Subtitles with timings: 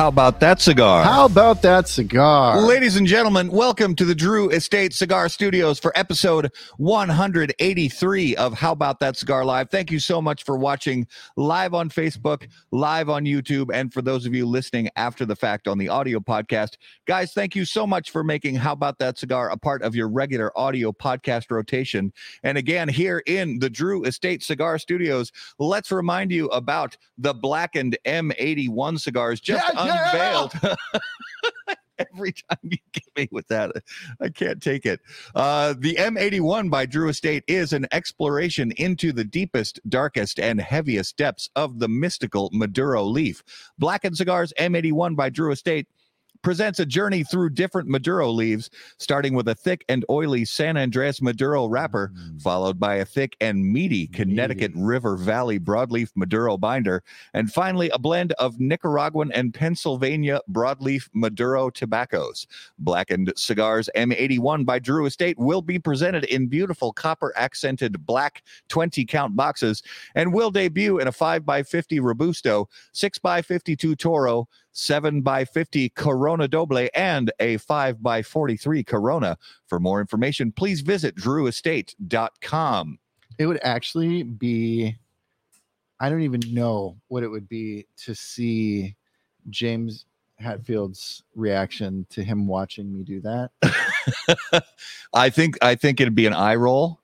[0.00, 1.04] How about that cigar?
[1.04, 2.62] How about that cigar?
[2.62, 8.72] Ladies and gentlemen, welcome to the Drew Estate Cigar Studios for episode 183 of How
[8.72, 9.68] About That Cigar Live.
[9.68, 14.24] Thank you so much for watching live on Facebook, live on YouTube, and for those
[14.24, 16.78] of you listening after the fact on the audio podcast.
[17.06, 20.08] Guys, thank you so much for making How About That Cigar a part of your
[20.08, 22.10] regular audio podcast rotation.
[22.42, 27.98] And again, here in the Drew Estate Cigar Studios, let's remind you about the blackened
[28.06, 29.89] M81 cigars just Yeah, yeah.
[31.98, 33.72] Every time you get me with that,
[34.20, 35.00] I can't take it.
[35.34, 41.18] Uh, the M81 by Drew Estate is an exploration into the deepest, darkest, and heaviest
[41.18, 43.42] depths of the mystical Maduro leaf.
[43.78, 45.88] Blackened Cigars M81 by Drew Estate
[46.42, 51.20] presents a journey through different Maduro leaves, starting with a thick and oily San Andres
[51.20, 52.40] Maduro wrapper, Mm.
[52.42, 54.86] followed by a thick and meaty Connecticut Meaty.
[54.86, 57.02] River Valley broadleaf Maduro binder,
[57.34, 62.46] and finally a blend of Nicaraguan and Pennsylvania broadleaf Maduro tobaccos.
[62.78, 69.04] Blackened Cigars M81 by Drew Estate will be presented in beautiful copper accented black 20
[69.04, 69.82] count boxes
[70.14, 78.02] and will debut in a 5x50 Robusto, 6x52 Toro, 7x50 Corona Doble, and a 5
[78.02, 79.36] by 43 Corona.
[79.66, 82.98] For more information, please visit drewestate.com.
[83.38, 84.96] It would actually be,
[85.98, 88.96] I don't even know what it would be to see
[89.48, 90.04] James
[90.38, 93.50] Hetfield's reaction to him watching me do that.
[95.14, 97.00] I think I think it'd be an eye roll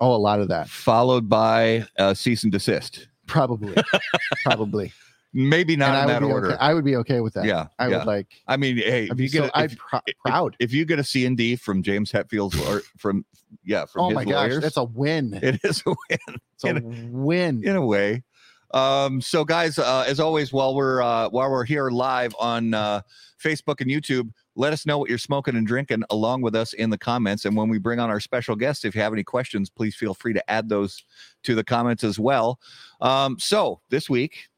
[0.00, 0.68] Oh, a lot of that.
[0.68, 3.08] followed by a cease and desist.
[3.26, 3.74] Probably.
[4.44, 4.92] Probably.
[5.32, 6.48] Maybe not And in that order.
[6.48, 6.56] Okay.
[6.58, 7.44] I would be okay with that.
[7.44, 7.98] yeah, I yeah.
[7.98, 10.56] would like, I mean, hey, I'd if you so, get, I'm if, pr- proud.
[10.58, 13.26] if you get a C and D from James Hetfield's or from
[13.62, 15.38] yeah from oh my gosh, lawyers, that's a win.
[15.42, 16.38] it is a win.
[16.54, 17.62] It's a win.
[17.62, 18.24] in a way.
[18.72, 23.02] Um, so guys, uh, as always, while we're uh, while we're here live on uh,
[23.42, 26.90] Facebook and YouTube, let us know what you're smoking and drinking along with us in
[26.90, 27.44] the comments.
[27.44, 30.14] And when we bring on our special guests, if you have any questions, please feel
[30.14, 31.04] free to add those
[31.44, 32.58] to the comments as well.
[33.00, 34.48] Um, so this week,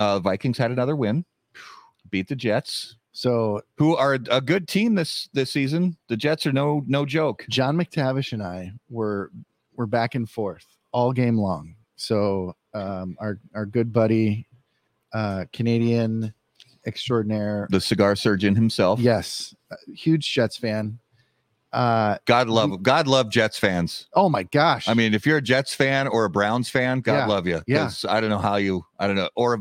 [0.00, 1.24] uh, Vikings had another win,
[2.10, 5.96] beat the Jets, So who are a good team this this season.
[6.08, 7.44] The Jets are no no joke.
[7.48, 9.30] John McTavish and I were
[9.76, 11.76] were back and forth all game long.
[11.96, 14.46] So um, our our good buddy,
[15.12, 16.32] uh, Canadian
[16.86, 18.98] extraordinaire, The cigar surgeon himself.
[19.00, 20.98] yes, uh, huge Jets fan.
[21.72, 24.08] Uh, God love God love Jets fans.
[24.14, 24.88] oh my gosh!
[24.88, 27.60] I mean, if you're a Jets fan or a Browns fan, God Yeah, love you.
[27.66, 27.84] yeah.
[27.84, 28.84] 'cause I don't know how you.
[28.98, 29.28] I don't know.
[29.36, 29.60] Or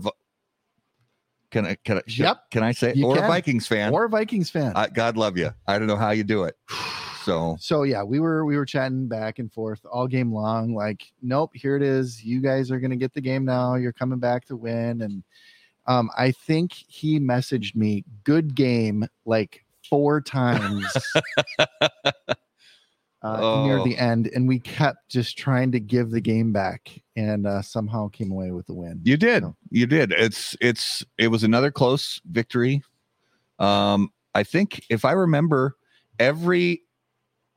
[1.51, 2.37] can I can I should- Yep.
[2.51, 3.23] can I say You or can.
[3.25, 3.93] a Vikings fan?
[3.93, 4.73] or a Vikings fan.
[4.75, 5.51] I, God love you.
[5.67, 6.55] I don't know how you do it.
[7.25, 10.73] So so yeah, we were we were chatting back and forth all game long.
[10.73, 12.23] Like, nope, here it is.
[12.23, 13.75] You guys are gonna get the game now.
[13.75, 15.01] You're coming back to win.
[15.01, 15.21] And
[15.85, 20.85] um, I think he messaged me "good game" like four times
[23.21, 23.83] uh, near Oh.
[23.83, 28.07] the end, and we kept just trying to give the game back, and uh, somehow
[28.09, 29.01] came away with the win.
[29.03, 29.43] you did.
[29.43, 30.11] So- You did.
[30.13, 32.81] It's it's it was another close victory.
[33.59, 35.75] Um, I think if I remember,
[36.17, 36.83] every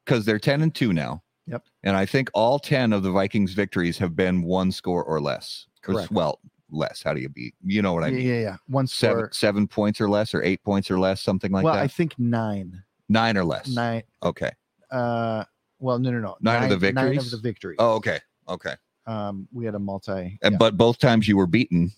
[0.04, 1.22] because they're ten and two now.
[1.46, 1.64] Yep.
[1.84, 5.66] And I think all ten of the Vikings victories have been one score or less.
[5.82, 6.10] Correct.
[6.10, 6.40] Well,
[6.70, 7.02] less.
[7.02, 7.54] How do you beat?
[7.64, 8.26] You know what I mean?
[8.26, 8.56] yeah, yeah.
[8.68, 9.30] One seven score.
[9.32, 11.88] seven points or less or eight points or less something like well, that Well, I
[11.88, 12.82] think nine.
[13.08, 14.02] nine or less Nine.
[14.22, 14.50] okay
[14.90, 15.44] Uh,
[15.82, 16.36] well, no, no, no.
[16.40, 17.16] Nine of the victories.
[17.16, 17.76] Nine of the victories.
[17.78, 18.74] oh okay okay
[19.06, 20.38] Um, we had a multi.
[20.42, 20.56] and yeah.
[20.58, 21.92] but both times you were beaten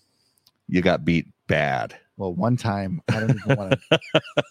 [0.67, 3.99] you got beat bad Well, one time I don't even want to.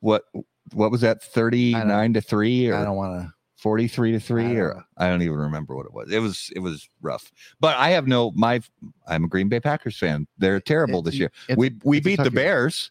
[0.00, 0.24] what
[0.72, 3.32] what was that 39 to 3 or I don't want to.
[3.56, 6.58] 43 to 3 I or i don't even remember what it was it was it
[6.58, 8.60] was rough but i have no my
[9.08, 12.90] i'm a green bay packers fan they're terrible this year we we beat the bears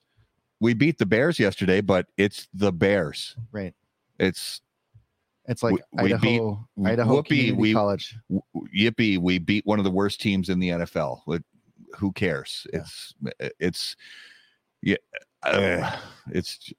[0.59, 3.75] we beat the bears yesterday but it's the bears Right.
[4.17, 4.61] it's
[5.47, 8.17] It's like we- we beat- Idaho, Idaho whoopee, Community we- College.
[8.75, 11.43] yippee we beat one of the worst teams in the nfl What-
[11.97, 12.79] who cares Yeah.
[12.79, 13.13] it's
[13.59, 13.95] it's
[14.81, 14.95] yeah
[15.43, 15.95] uh,
[16.31, 16.71] it's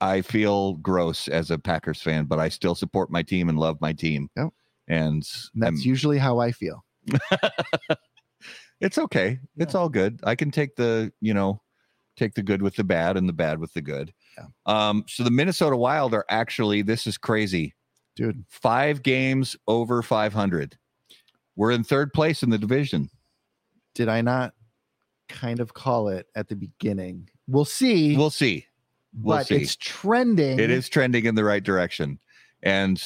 [0.00, 3.80] i feel gross as a packers fan but i still support my team and love
[3.80, 4.48] my team Yep.
[4.88, 5.24] and And
[5.54, 6.84] that's I'm- usually how I feel.
[8.80, 11.60] it's okay it's all good i can take the you know
[12.16, 14.46] take the good with the bad and the bad with the good Yeah.
[14.66, 17.74] um so the minnesota wild are actually this is crazy
[18.20, 20.76] Dude, five games over 500
[21.56, 23.08] we're in third place in the division
[23.94, 24.52] did I not
[25.30, 27.28] kind of call it at the beginning?
[27.48, 28.14] We'll see.
[28.18, 28.66] we'll see
[29.22, 29.56] we'll but see.
[29.56, 30.58] it's trending.
[30.60, 32.18] it is trending in the right direction
[32.62, 33.02] and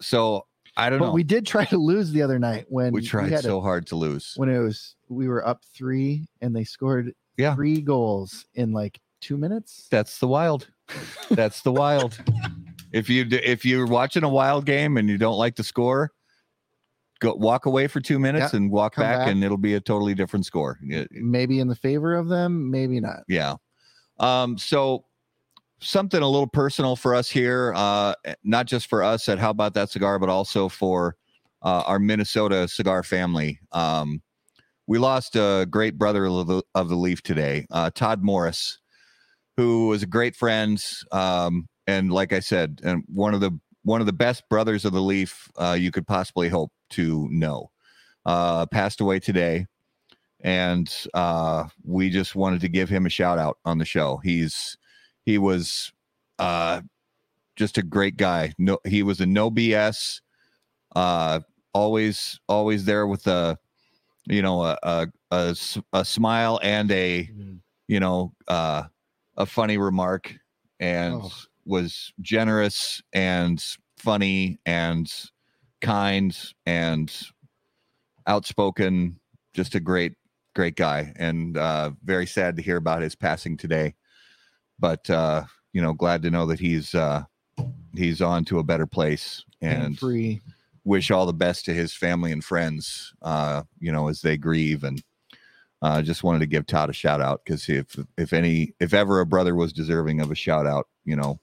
[0.00, 0.46] so
[0.76, 3.32] i don't But know we did try to lose the other night when we tried
[3.32, 6.62] had so a, hard to lose when it was we were up three and they
[6.62, 7.56] scored Yeah.
[7.56, 9.88] three goals in like two minutes.
[9.90, 10.68] That's the wild.
[11.30, 12.16] That's the wild.
[12.92, 16.12] If you if you're watching a wild game and you don't like the score,
[17.20, 19.28] go walk away for two minutes and walk back, back.
[19.28, 20.78] and it'll be a totally different score.
[21.10, 23.20] Maybe in the favor of them, maybe not.
[23.28, 23.56] Yeah.
[24.18, 25.04] Um, so
[25.80, 29.74] something a little personal for us here, uh, not just for us at How About
[29.74, 31.16] That Cigar, but also for
[31.62, 33.60] uh, our Minnesota cigar family.
[33.72, 34.22] Um,
[34.86, 38.78] we lost a great brother of the, of the Leaf today, uh, Todd Morris,
[39.56, 40.82] who was a great friend.
[41.12, 43.50] Um, and like I said, and one of the
[43.82, 47.70] one of the best brothers of the Leaf uh, you could possibly hope to know.
[48.26, 49.66] Uh, passed away today
[50.40, 54.18] and uh, we just wanted to give him a shout out on the show.
[54.18, 54.76] He's
[55.24, 55.92] he was
[56.38, 56.82] uh,
[57.56, 58.52] just a great guy.
[58.58, 60.20] No, he was a no BS,
[60.94, 61.40] uh,
[61.74, 63.58] always always there with a
[64.26, 65.56] you know a a, a
[65.92, 67.30] a smile and a
[67.88, 68.84] you know uh,
[69.36, 70.34] a funny remark,
[70.78, 71.32] and Oh.
[71.68, 73.62] Was generous and
[73.98, 75.12] funny and
[75.80, 76.36] kind
[76.66, 77.12] and
[78.26, 79.20] outspoken.
[79.54, 80.14] Just a great
[80.56, 83.94] great guy and uh very sad to hear about his passing today
[84.80, 87.22] but uh you know glad to know that he's uh
[87.94, 90.40] he's on to a better place And and free.
[90.84, 94.82] wish all the best to his family and friends uh you know as they grieve
[94.82, 95.00] and
[95.80, 99.20] uh just wanted to give todd a shout out because if if any if ever
[99.20, 101.38] a brother was deserving of a shout out you know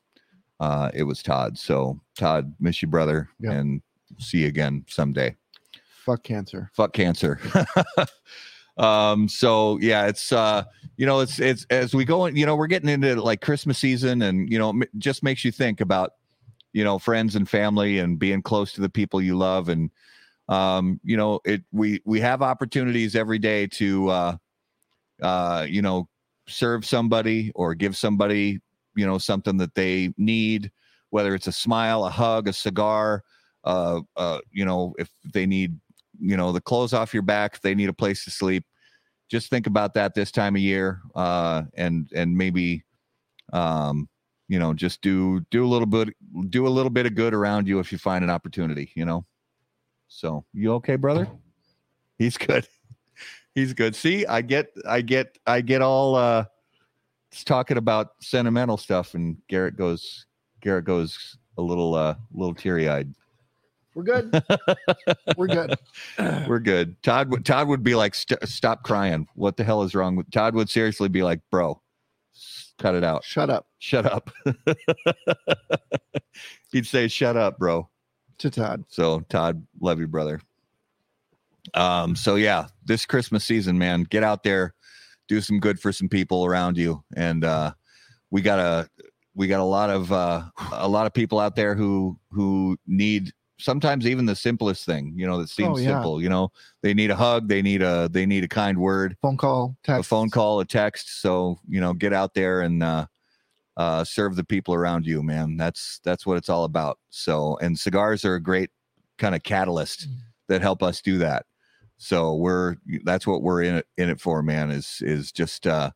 [0.60, 3.52] uh it was todd so todd miss you brother Yeah.
[3.52, 3.82] and
[4.20, 5.36] see you again someday
[6.06, 6.70] Fuck cancer.
[6.74, 7.40] fuck cancer
[8.78, 10.64] um so yeah it's uh
[10.98, 13.78] you know it's it's as we go in you know we're getting into like christmas
[13.78, 16.12] season and you know it just makes you think about
[16.74, 19.90] you know friends and family and being close to the people you love and
[20.50, 24.38] um you know it we we have opportunities every day to uh
[25.22, 26.08] uh you know
[26.48, 28.60] serve somebody or give somebody
[28.96, 30.72] you know something that they need
[31.10, 33.24] whether it's a smile a hug a cigar
[33.64, 35.78] uh uh you know if they need
[36.20, 38.66] you know the clothes off your back if they need a place to sleep
[39.30, 42.84] just think about that this time of year uh and and maybe
[43.54, 44.08] um
[44.48, 46.10] you know just do do a little bit
[46.50, 49.26] do a little bit of good around you if you find an opportunity you know?
[50.08, 51.28] So you okay brother?
[52.18, 52.68] He's good.
[53.56, 53.96] He's good.
[53.96, 56.46] See i get i get i get all uh
[57.44, 60.26] talking about sentimental stuff and garrett goes
[60.62, 63.14] garrett goes a little uh little teary-eyed
[63.94, 64.44] We're good.
[65.38, 65.76] We're good.
[66.48, 67.02] we're good.
[67.02, 69.26] Todd would Todd would be like, "St- "Stop crying!
[69.36, 71.82] What the hell is wrong with?" Todd would seriously be like, "Bro,
[72.78, 73.24] cut it out.
[73.24, 74.30] Shut up Shut up."
[76.74, 77.90] He'd say, "Shut up, bro."
[78.40, 78.84] to Todd.
[78.90, 80.42] So Todd, love you, brother.
[81.74, 82.16] Um.
[82.16, 84.76] So yeah, this Christmas season, man, get out there,
[85.28, 87.74] do some good for some people around you, and uh,
[88.32, 88.90] we got a
[89.34, 93.32] we got a lot of uh, a lot of people out there who who need
[93.58, 95.88] sometimes even the simplest thing you know that seems Oh, yeah.
[95.94, 96.52] simple you know?
[96.84, 100.00] They need a hug they need a they need a kind word Phone call, text.
[100.02, 101.22] a phone call a text.
[101.22, 103.06] So you know get out there and uh
[103.78, 105.56] uh serve the people around you man.
[105.58, 107.00] That's that's what it's all about.
[107.10, 108.72] So and cigars are a great
[109.18, 110.08] kind of catalyst
[110.50, 111.46] that help us do that
[111.98, 115.92] so we're that's what we're in it in it for man is is just uh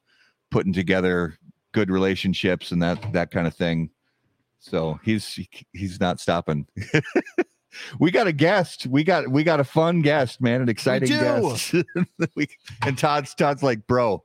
[0.52, 1.38] putting together
[1.72, 3.90] good relationships and that that kind of thing.
[4.60, 5.40] So he's
[5.74, 6.68] he's not stopping.
[8.00, 8.88] We got a guest.
[8.88, 11.76] We got we got a fun guest man an exciting guest.
[12.36, 12.48] We,
[12.82, 14.24] and todd's todd's like bro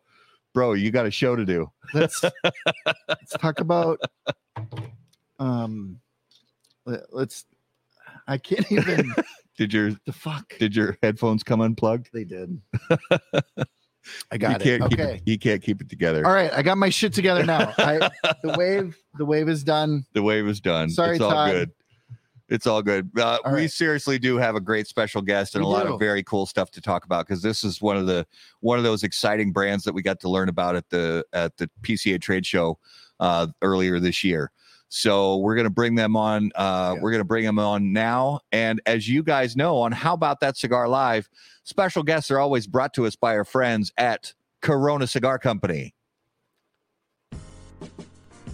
[0.54, 1.70] bro you got a show to do.
[1.92, 2.22] Let's
[3.08, 4.00] let's talk about
[5.38, 6.00] um
[6.86, 7.44] let- let's
[8.26, 9.14] I can't even
[9.58, 12.60] did your the fuck did your headphones come unplugged they did.
[14.30, 14.64] I you got it.
[14.78, 15.14] can't keep Okay.
[15.16, 17.72] it you can't keep it together All right, I got my shit together now.
[17.78, 18.10] I
[18.42, 20.04] the wave the wave is done.
[20.12, 20.90] the wave is done.
[20.90, 21.50] Sorry, it's all Todd.
[21.52, 21.70] good.
[22.50, 23.08] It's all good.
[23.16, 25.94] Uh, All we seriously do have a great special guest and We a lot do.
[25.94, 28.26] of very cool stuff to talk about because this is one of the
[28.60, 31.70] one of those exciting brands that we got to learn about at the at the
[31.80, 32.78] PCA trade show
[33.18, 34.50] uh, earlier this year.
[34.96, 36.52] So we're gonna bring them on.
[36.54, 37.02] Uh, Yeah.
[37.02, 38.40] We're gonna bring them on now.
[38.52, 41.28] And as you guys know, on How About That Cigar Live,
[41.64, 45.94] special guests are always brought to us by our friends at Corona Cigar Company.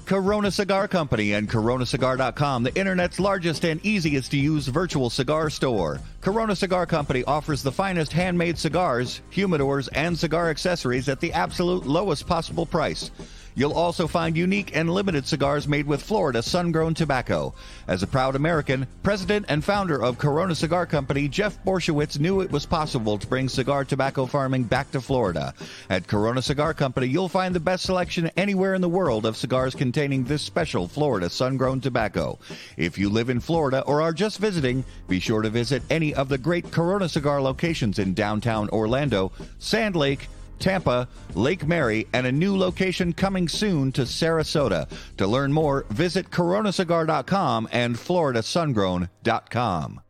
[0.07, 6.01] Corona Cigar Company and coronacigar.com, the internet's largest and easiest to use virtual cigar store.
[6.23, 11.87] Corona Cigar Company offers the finest handmade cigars, humidors, and cigar accessories at the absolute
[11.87, 13.11] lowest possible price.
[13.55, 17.55] You'll also find unique and limited cigars made with Florida sun grown tobacco.
[17.89, 22.51] As a proud American, president and founder of Corona Cigar Company, Jeff Borysiewicz knew it
[22.51, 25.55] was possible to bring cigar tobacco farming back to Florida.
[25.89, 29.75] At Corona Cigar Company, you'll find the best selection anywhere in the world of cigars
[29.75, 32.39] containing this special Florida sun grown tobacco.
[32.77, 36.29] If you live in Florida or are just visiting, be sure to visit any of
[36.29, 40.29] the great Corona Cigar locations in downtown Orlando, Sand Lake,
[40.61, 44.89] Tampa, Lake Mary, and a new location coming soon to Sarasota.
[45.17, 50.01] To learn more, visit coronacigar.com and floridasungrown.com.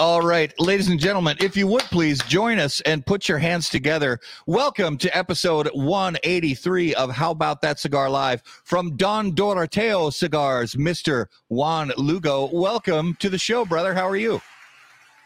[0.00, 3.68] All right, ladies and gentlemen, if you would please join us and put your hands
[3.68, 4.18] together.
[4.46, 11.26] Welcome to episode 183 of How About That Cigar Live from Don Doroteo Cigars, Mr.
[11.48, 12.48] Juan Lugo.
[12.50, 13.92] Welcome to the show, brother.
[13.92, 14.40] How are you?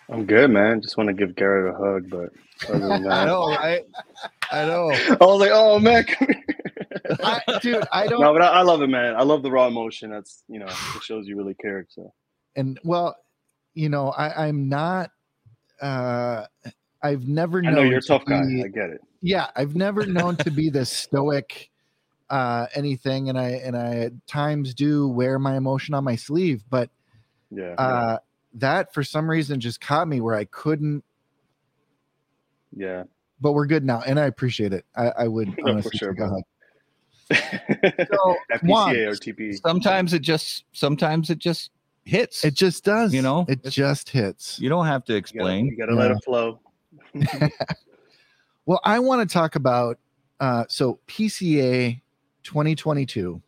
[0.08, 0.82] I'm good, man.
[0.82, 3.82] Just want to give Garrett a hug, but other than I know, right?
[4.52, 4.90] I know.
[5.20, 6.04] I was like, "Oh man.
[7.22, 8.20] I, dude, I don't.
[8.20, 9.14] no, but I, I love it, man.
[9.16, 10.10] I love the raw emotion.
[10.10, 11.86] That's you know, it shows you really cared.
[11.90, 12.12] So
[12.56, 13.16] and well,
[13.74, 15.10] you know, I, I'm not.
[15.80, 16.46] Uh,
[17.02, 17.74] I've never I known.
[17.74, 18.42] know you're a to tough guy.
[18.64, 19.00] I get it.
[19.20, 21.70] yeah, I've never known to be this stoic
[22.30, 26.64] uh anything and I and I at times do wear my emotion on my sleeve,
[26.70, 26.88] but
[27.50, 28.18] Yeah, uh
[28.54, 31.04] that for some reason just caught me where I couldn't
[32.76, 33.04] yeah.
[33.40, 34.84] but we're good now and I appreciate it.
[34.96, 36.42] I, I would No, for honestly sure, take a hug.
[38.12, 39.58] So, Juan, FPCA or TP.
[39.62, 41.70] Sometimes it just sometimes it just
[42.04, 42.44] hits.
[42.44, 43.14] it just does.
[43.14, 44.58] You know, it just hits.
[44.60, 45.66] you don't have to You gotta, explain.
[45.66, 46.60] you gotta let it flow.
[48.66, 49.98] Well, I want to talk about
[50.40, 52.00] uh so PCA
[52.44, 53.40] 2022.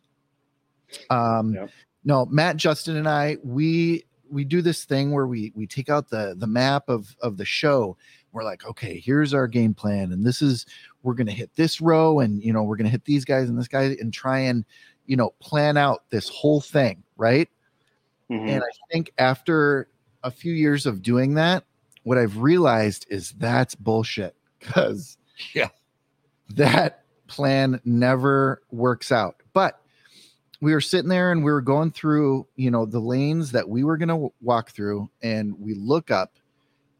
[1.09, 1.69] Um Yep.
[2.03, 6.09] no, Matt, Justin and I we we do this thing where we we take out
[6.09, 7.97] the the map of of the show.
[8.37, 10.67] We're like, okay, here's our game plan and this is
[11.01, 13.49] we're going to hit this row and you know, we're going to hit these guys
[13.49, 14.63] and this guy and try and
[15.07, 17.49] you know, plan out this whole thing, right?
[18.29, 18.47] Mhm.
[18.47, 19.87] And I think after
[20.23, 21.63] a few years of doing that,
[22.03, 25.17] what I've realized is that's bullshit because
[25.55, 25.69] Yeah.
[26.49, 29.41] that plan never works out.
[29.53, 29.81] But
[30.61, 33.83] we were sitting there and we were going through, you know, the lanes that we
[33.83, 36.37] were going to walk through, and we look up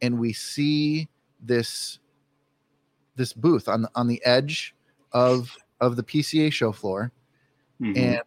[0.01, 1.07] and we see
[1.47, 1.99] this
[3.15, 4.75] this booth on the on the edge
[5.13, 7.11] of of the PCA show floor
[7.81, 7.97] Mhm.
[7.97, 8.21] and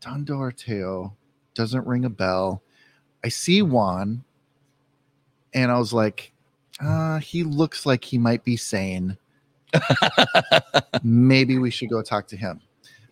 [0.00, 1.12] Don Doroteo
[1.54, 2.62] doesn't ring a bell.
[3.24, 4.22] I see Juan,
[5.54, 6.32] and I was like,
[6.80, 9.16] uh, he looks like he might be sane.
[11.02, 12.60] Maybe we should go talk to him.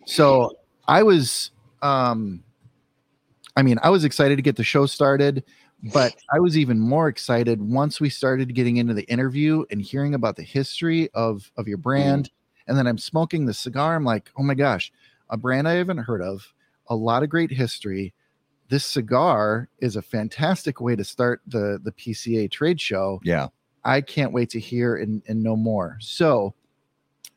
[0.05, 0.57] So
[0.87, 2.43] I was, um,
[3.55, 5.43] I mean, I was excited to get the show started,
[5.83, 10.15] but I was even more excited once we started getting into the interview and hearing
[10.15, 12.31] about the history of of your brand.
[12.67, 13.95] And then I'm smoking the cigar.
[13.95, 14.91] I'm like, oh my gosh,
[15.29, 16.53] a brand I haven't heard of,
[16.87, 18.13] a lot of great history.
[18.69, 23.21] This cigar is a fantastic way to start the the PCA trade show.
[23.23, 23.47] Yeah.
[23.83, 25.97] I can't wait to hear and, and know more.
[26.01, 26.53] So,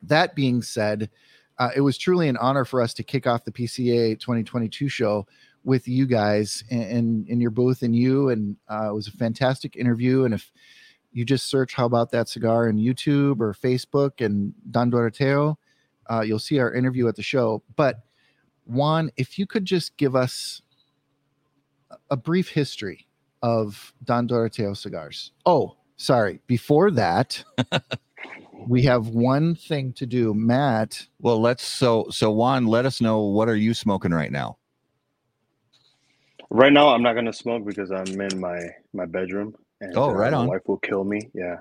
[0.02, 1.10] that being said,
[1.60, 5.26] uh, it was truly an honor for us to kick off the PCA 2022 show
[5.64, 8.28] with you guys and in, your booth and you.
[8.30, 10.24] And uh, it was a fantastic interview.
[10.24, 10.50] And if
[11.12, 15.56] you just search How About That Cigar in YouTube or Facebook and Don Doroteo,
[16.10, 17.62] uh, you'll see our interview at the show.
[17.76, 17.96] But
[18.64, 20.62] Juan, if you could just give us
[21.90, 23.06] a- a brief history
[23.42, 25.32] of Don Doroteo cigars.
[25.46, 26.40] Oh, sorry.
[26.46, 27.42] Before that,
[28.68, 30.34] we have one thing to do.
[30.34, 34.58] Matt, Well, let's so so Juan, let us know what are you smoking right now?
[36.50, 38.58] Right now, I'm not gonna smoke because I'm in my
[38.92, 39.54] my bedroom.
[39.82, 40.46] And, Oh, uh, right my on.
[40.48, 41.30] wife will kill me.
[41.32, 41.56] Yeah.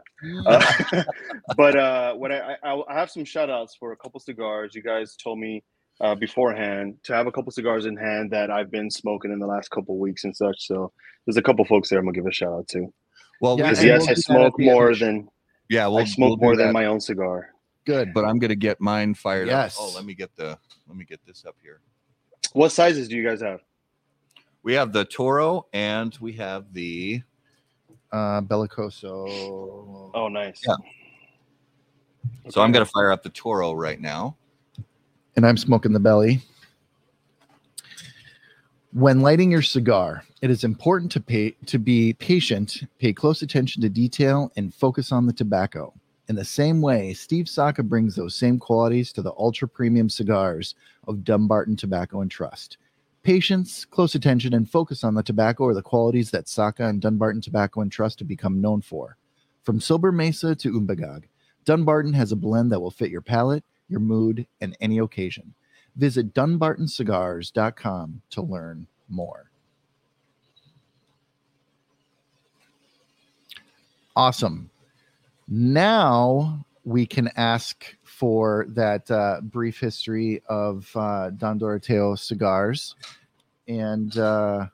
[0.46, 1.04] Uh,
[1.58, 4.74] but uh, what I, I I have some shout outs for a couple cigars.
[4.76, 5.64] You guys told me
[6.02, 9.48] uh, beforehand to have a couple cigars in hand that I've been smoking in the
[9.48, 10.66] last couple weeks and such.
[10.66, 10.92] So
[11.26, 12.92] there's a couple folks there I'm gonna give a shout out to.
[13.42, 15.28] Well, Yeah, we, yes, we'll I do that at smoke the end of more than
[15.70, 17.50] yeah, we'll I smoke we'll more than my own cigar.
[17.86, 18.12] good.
[18.14, 19.78] But I'm gonna get mine fired Yes.
[19.78, 19.84] up.
[19.86, 21.80] Oh, let me get the let me get this up here.
[22.54, 23.60] What sizes do you guys have?
[24.64, 27.22] We have the Toro and we have the
[28.12, 30.12] Uh, Belicoso.
[30.14, 30.62] Oh, nice.
[30.68, 30.76] Yeah.
[32.50, 34.36] so I'm gonna fire up the Toro right now.
[35.36, 36.42] and I'm smoking the belly.
[38.92, 43.82] When lighting your cigar, it is important to pay to be patient, pay close attention
[43.84, 45.94] to detail, and focus on the tobacco.
[46.28, 50.76] In the same way, Steve Saka brings those same qualities to the ultra premium cigars
[51.08, 52.78] of Dunbarton Tobacco and Trust.
[53.30, 57.42] Patience, close attention, and focus on the tobacco are the qualities that Saka and Dunbarton
[57.42, 59.18] Tobacco and Trust have become known for.
[59.62, 61.26] From Sobremesa to Umbagog,
[61.64, 65.54] Dunbarton has a blend that will fit your palate, your mood, and any occasion.
[65.96, 69.52] Visit dunbartoncigars.com to learn more.
[74.16, 74.72] Awesome.
[75.48, 82.96] Now we can ask for that uh, brief history of uh, Don Doroteo cigars.
[83.70, 84.66] And uh,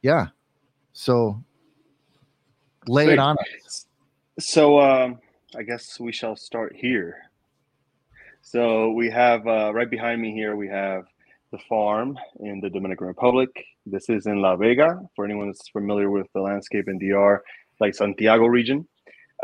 [0.00, 0.28] yeah,
[0.94, 1.44] so
[2.88, 3.12] lay Sweet.
[3.12, 3.36] it on
[3.66, 3.86] us.
[4.40, 5.18] So um,
[5.54, 7.30] I guess we shall start here.
[8.40, 11.04] So we have uh, right behind me here, we have
[11.52, 13.50] the farm in the Dominican Republic.
[13.84, 17.42] This is in La Vega, for anyone that's familiar with the landscape in DR,
[17.80, 18.88] like Santiago region.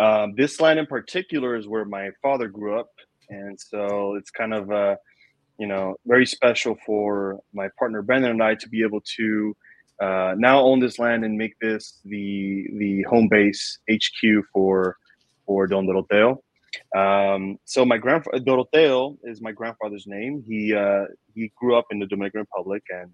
[0.00, 2.88] Um, this land in particular is where my father grew up.
[3.28, 4.96] And so it's kind of, uh,
[5.58, 9.56] you know, very special for my partner Brandon and I to be able to
[10.00, 14.96] uh, now own this land and make this the the home base HQ for
[15.46, 16.38] for Don Doroteo.
[16.96, 20.44] Um, so my grandfather Doroteo is my grandfather's name.
[20.46, 23.12] He uh, he grew up in the Dominican Republic, and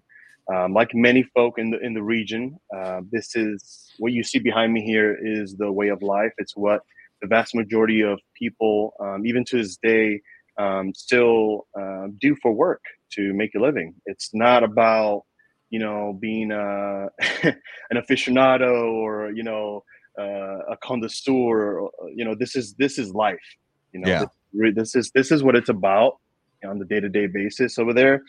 [0.53, 4.39] um, like many folk in the in the region, uh, this is what you see
[4.39, 6.33] behind me here is the way of life.
[6.37, 6.81] It's what
[7.21, 10.21] the vast majority of people, um, even to this day,
[10.59, 12.81] um, still uh, do for work
[13.13, 13.95] to make a living.
[14.05, 15.23] It's not about
[15.69, 17.07] you know being uh,
[17.43, 19.83] an aficionado or you know
[20.19, 21.81] uh, a connoisseur.
[22.15, 23.47] You know this is this is life.
[23.93, 24.25] You know Yeah.
[24.53, 26.13] this, this is this is what it's about
[26.67, 28.21] on the day to day basis over there,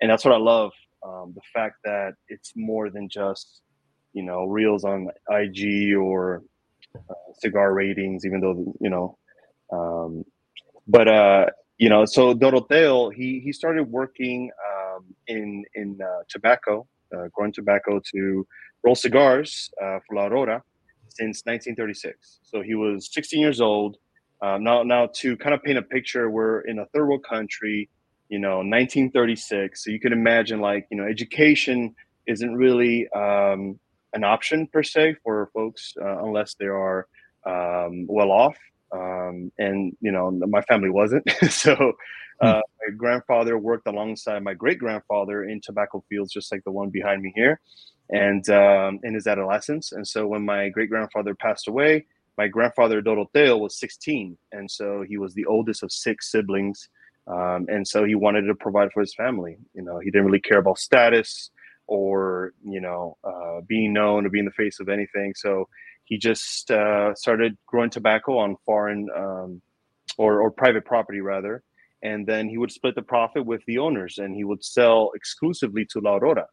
[0.00, 0.72] and that's what I love.
[1.06, 3.62] Um, the fact that it's more than just
[4.12, 6.42] you know reels on IG or
[7.08, 9.16] uh, cigar ratings, even though you know.
[9.72, 10.24] Um,
[10.86, 11.46] but uh,
[11.80, 17.52] you know, so Doroteo, he he started working um, in in uh, tobacco, uh, growing
[17.52, 18.46] tobacco to
[18.84, 20.62] roll cigars uh, for La Aurora
[21.08, 22.40] since 1936.
[22.42, 23.96] So he was 16 years old.
[24.42, 27.88] Um, now, now to kind of paint a picture, we're in a third world country,
[28.28, 29.82] you know, 1936.
[29.82, 31.94] So you can imagine, like, you know, education
[32.26, 33.80] isn't really um,
[34.12, 37.06] an option per se for folks uh, unless they are
[37.46, 38.56] um, well off.
[38.92, 41.28] Um, and you know, my family wasn't.
[41.50, 41.92] so
[42.40, 46.90] uh, my grandfather worked alongside my great grandfather in tobacco fields, just like the one
[46.90, 47.60] behind me here,
[48.08, 49.92] and um, in his adolescence.
[49.92, 52.06] And so when my great grandfather passed away,
[52.38, 56.88] my grandfather Doroteo was 16, and so he was the oldest of six siblings.
[57.26, 59.58] Um, and so he wanted to provide for his family.
[59.74, 61.50] You know, he didn't really care about status
[61.86, 65.34] or you know uh, being known or being the face of anything.
[65.36, 65.68] So
[66.10, 69.62] he just uh, started growing tobacco on foreign um,
[70.18, 71.62] or, or private property rather,
[72.02, 75.86] and then he would split the profit with the owners, and he would sell exclusively
[75.86, 76.46] to La Aurora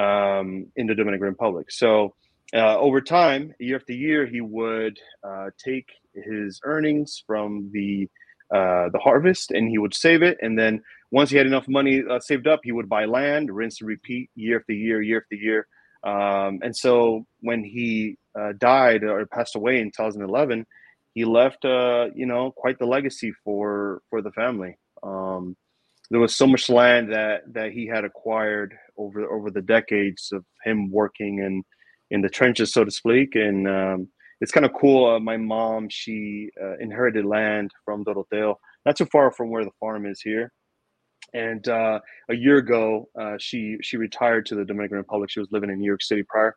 [0.00, 1.70] um, in the Dominican Republic.
[1.70, 2.14] So
[2.54, 8.08] uh, over time, year after year, he would uh, take his earnings from the
[8.54, 10.80] uh, the harvest and he would save it, and then
[11.10, 14.30] once he had enough money uh, saved up, he would buy land, rinse and repeat
[14.34, 15.66] year after year, year after year.
[16.06, 20.64] Um, and so when he uh, died or passed away in 2011,
[21.14, 24.76] he left, uh, you know, quite the legacy for for the family.
[25.02, 25.56] Um,
[26.10, 30.44] there was so much land that that he had acquired over over the decades of
[30.64, 31.64] him working in
[32.10, 33.34] in the trenches, so to speak.
[33.34, 34.08] And um,
[34.40, 35.10] it's kind of cool.
[35.10, 39.72] Uh, my mom, she uh, inherited land from Doroteo, not too far from where the
[39.80, 40.52] farm is here.
[41.34, 45.30] And uh, a year ago, uh, she she retired to the Dominican Republic.
[45.30, 46.56] She was living in New York City prior,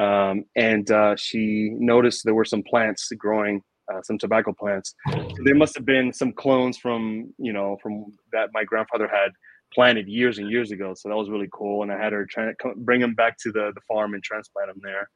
[0.00, 3.60] um, and uh, she noticed there were some plants growing,
[3.92, 4.94] uh, some tobacco plants.
[5.12, 9.30] So there must have been some clones from you know from that my grandfather had
[9.74, 10.94] planted years and years ago.
[10.96, 11.82] So that was really cool.
[11.82, 14.68] And I had her try to bring them back to the the farm and transplant
[14.68, 15.08] them there.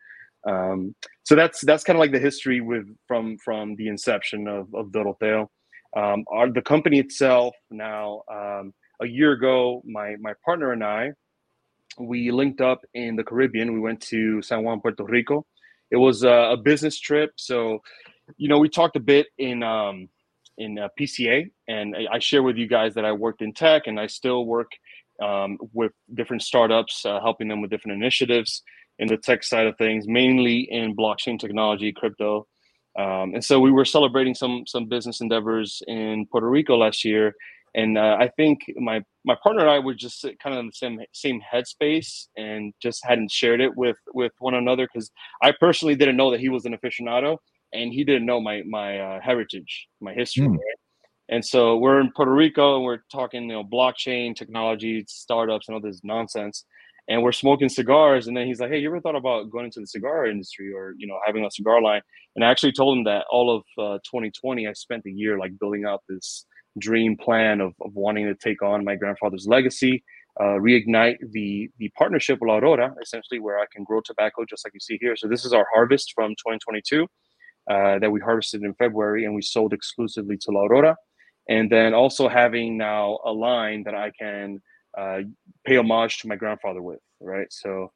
[0.47, 4.75] Um, so that's that's kind of like the history with from from the inception of
[4.75, 5.49] of Doroteo.
[5.97, 8.23] Um, our, the company itself now.
[8.31, 11.13] Um, a year ago, my my partner and I,
[11.99, 13.73] we linked up in the Caribbean.
[13.73, 15.47] We went to San Juan, Puerto Rico.
[15.91, 17.81] It was a, a business trip, so
[18.37, 20.09] you know we talked a bit in um,
[20.59, 23.87] in uh, PCA, and I, I share with you guys that I worked in tech,
[23.87, 24.71] and I still work
[25.23, 28.63] um, with different startups, uh, helping them with different initiatives
[28.99, 32.47] in the tech side of things, mainly in blockchain technology, crypto.
[32.99, 37.35] Um, and so we were celebrating some some business endeavors in Puerto Rico last year,
[37.79, 40.73] and uh, I think my my partner and I were just kind of in the
[40.73, 45.13] same same headspace and just hadn't shared it with with one another because
[45.43, 47.37] I personally didn't know that he was an aficionado
[47.73, 50.47] and he didn't know my my uh, heritage, my history.
[50.47, 50.55] Hmm.
[50.55, 50.79] Right?
[51.29, 55.75] And so we're in Puerto Rico and we're talking, you know, blockchain technology, startups, and
[55.75, 56.65] all this nonsense.
[57.11, 58.27] and we're smoking cigars.
[58.27, 60.95] And then he's like, "Hey, you ever thought about going into the cigar industry or
[60.99, 62.03] you know having a cigar line?"
[62.35, 65.53] And I actually told him that all of uh, 2020, I spent the year like
[65.61, 66.47] building out this
[66.79, 70.05] dream plan of, of wanting to take on my grandfather's legacy,
[70.41, 74.75] uh, reignite the the partnership with Aurora, essentially where I can grow tobacco just like
[74.75, 75.17] you see here.
[75.17, 77.07] So this is our harvest from 2022
[77.71, 80.97] uh, that we harvested in February and we sold exclusively to La Aurora.
[81.49, 84.61] And then also having now a line that I can
[84.97, 85.21] uh,
[85.65, 87.47] pay homage to my grandfather with, right?
[87.51, 87.91] So,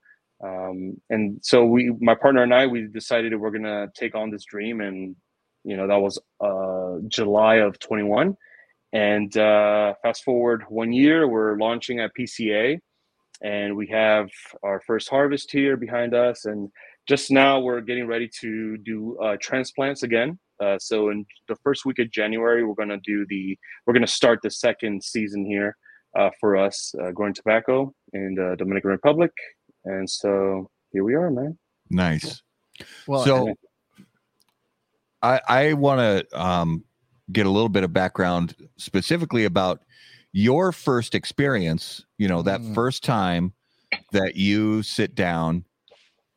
[0.44, 4.30] um, and so we, my partner and I, we decided that we're gonna take on
[4.30, 5.14] this dream, and
[5.64, 8.36] you know that was uh, July of 21.
[8.92, 12.78] And uh, fast forward one year, we're launching at PCA,
[13.42, 14.28] and we have
[14.62, 16.70] our first harvest here behind us, and
[17.08, 20.38] just now we're getting ready to do uh, transplants again.
[20.60, 24.40] Uh, so in the first week of January, we're gonna do the we're gonna start
[24.42, 25.76] the second season here
[26.16, 29.32] uh, for us uh, growing tobacco in the Dominican Republic,
[29.86, 31.58] and so here we are, man.
[31.90, 32.42] Nice.
[33.06, 33.54] Well, so
[35.22, 36.84] I I want to um,
[37.32, 39.82] get a little bit of background specifically about
[40.32, 42.04] your first experience.
[42.18, 42.74] You know, that mm.
[42.74, 43.52] first time
[44.12, 45.64] that you sit down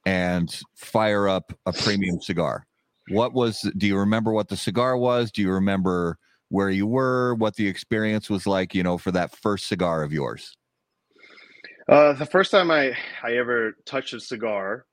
[0.05, 2.65] and fire up a premium cigar.
[3.10, 5.31] What was, do you remember what the cigar was?
[5.31, 6.17] Do you remember
[6.49, 10.13] where you were, what the experience was like, you know, for that first cigar of
[10.13, 10.55] yours?
[11.88, 14.86] Uh, the first time I, I ever touched a cigar,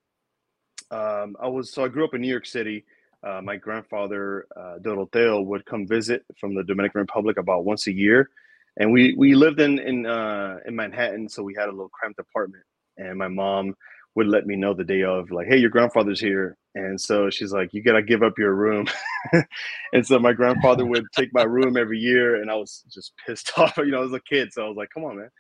[0.91, 2.85] um, I was, so I grew up in New York City.
[3.25, 7.93] Uh, my grandfather, uh, Doroteo, would come visit from the Dominican Republic about once a
[7.93, 8.31] year.
[8.79, 11.29] And we, we lived in, in, uh, in Manhattan.
[11.29, 12.65] So we had a little cramped apartment
[12.97, 13.75] and my mom
[14.15, 16.57] would let me know the day of, like, hey, your grandfather's here.
[16.75, 18.87] And so she's like, you got to give up your room.
[19.93, 22.41] and so my grandfather would take my room every year.
[22.41, 23.77] And I was just pissed off.
[23.79, 24.53] You know, I was a kid.
[24.53, 25.31] So I was like, come on, man.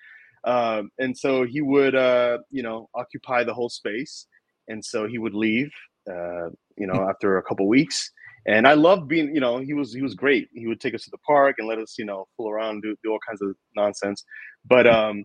[0.45, 4.27] Um, and so he would, uh, you know, occupy the whole space.
[4.69, 5.71] And so he would leave,
[6.11, 8.11] uh, you know, after a couple weeks.
[8.47, 10.49] And I loved being, you know, he was he was great.
[10.53, 12.97] He would take us to the park and let us, you know, fool around, do,
[13.05, 14.25] do all kinds of nonsense.
[14.65, 15.25] But um,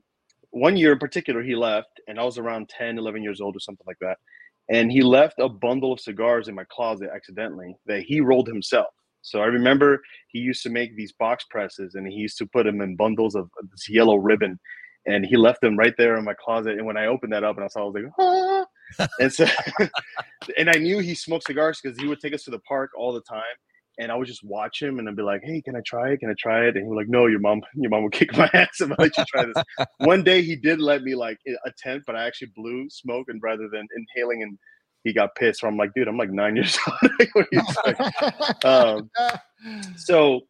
[0.52, 3.60] one year in particular, he left, and I was around 10, 11 years old or
[3.60, 4.18] something like that.
[4.70, 8.88] And he left a bundle of cigars in my closet accidentally that he rolled himself.
[9.22, 12.66] So I remember he used to make these box presses and he used to put
[12.66, 14.60] them in bundles of this yellow ribbon.
[15.06, 16.74] And he left them right there in my closet.
[16.74, 18.66] And when I opened that up and I saw, I was like, ah.
[19.20, 19.46] And so,
[20.58, 23.14] and I knew he smoked cigars because he would take us to the park all
[23.14, 23.44] the time
[24.00, 26.20] and I would just watch him and I'd be like, "Hey, can I try it?
[26.20, 28.36] Can I try it?" And he was like, "No, your mom, your mom will kick
[28.38, 31.38] my ass if I let you try this." One day he did let me like
[31.66, 34.58] attempt, but I actually blew smoke and rather than inhaling, and
[35.04, 35.62] he got pissed.
[35.62, 37.46] So I'm like, "Dude, I'm like nine years old."
[38.66, 39.10] um,
[39.96, 40.42] so,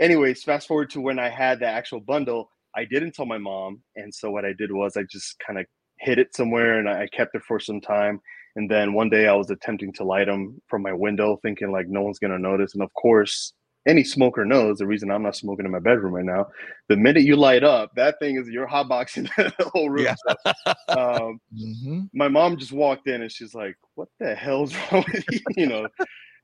[0.00, 2.50] anyways, fast forward to when I had the actual bundle.
[2.74, 5.66] I didn't tell my mom, and so what I did was I just kind of
[5.98, 8.20] hid it somewhere and I kept it for some time.
[8.56, 11.88] And then one day I was attempting to light them from my window, thinking like
[11.88, 12.74] no one's gonna notice.
[12.74, 13.52] And of course,
[13.86, 16.48] any smoker knows the reason I'm not smoking in my bedroom right now.
[16.88, 20.04] The minute you light up, that thing is you're hotboxing the whole room.
[20.04, 20.14] Yeah.
[20.26, 20.52] So,
[20.88, 22.00] um, mm-hmm.
[22.12, 25.66] My mom just walked in and she's like, "What the hell's wrong with you?" you
[25.66, 25.86] know,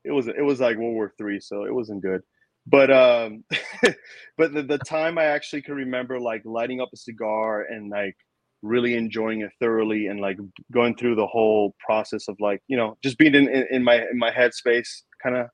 [0.05, 2.21] it was it was like World War Three, so it wasn't good.
[2.65, 3.43] But um,
[4.37, 8.15] but the, the time I actually can remember like lighting up a cigar and like
[8.63, 10.37] really enjoying it thoroughly and like
[10.71, 13.97] going through the whole process of like you know just being in, in, in my
[13.97, 15.47] in my headspace kind of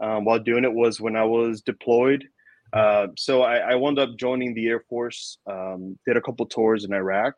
[0.00, 2.24] um, while doing it was when I was deployed.
[2.72, 6.84] Uh, so I, I wound up joining the Air Force, um, did a couple tours
[6.84, 7.34] in Iraq,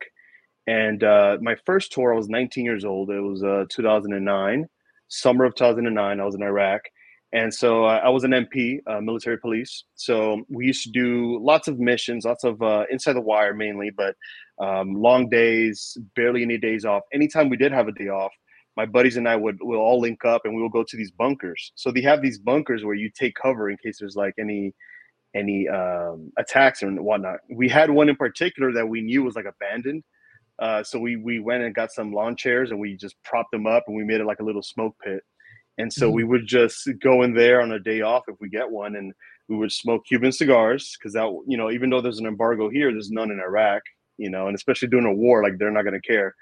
[0.67, 3.09] and uh, my first tour I was 19 years old.
[3.09, 4.65] It was uh, 2009,
[5.09, 6.19] summer of 2009.
[6.19, 6.81] I was in Iraq,
[7.35, 9.83] and so uh, I was an MP, uh, military police.
[9.95, 13.89] So we used to do lots of missions, lots of uh, inside the wire mainly,
[13.89, 14.15] but
[14.57, 17.03] um, long days, barely any days off.
[17.13, 18.31] Anytime we did have a day off,
[18.77, 21.11] my buddies and I would will all link up and we will go to these
[21.11, 21.73] bunkers.
[21.75, 24.73] So they have these bunkers where you take cover in case there's like any
[25.35, 27.39] any um, attacks and whatnot.
[27.49, 30.05] We had one in particular that we knew was like abandoned.
[30.57, 33.67] Uh, so we we went and got some lawn chairs and we just propped them
[33.67, 35.21] up and we made it like a little smoke pit.
[35.77, 36.15] And so mm-hmm.
[36.15, 39.13] we would just go in there on a day off if we get one, and
[39.47, 42.91] we would smoke Cuban cigars because that you know even though there's an embargo here,
[42.91, 43.81] there's none in Iraq,
[44.17, 46.33] you know, and especially during a war, like they're not going to care.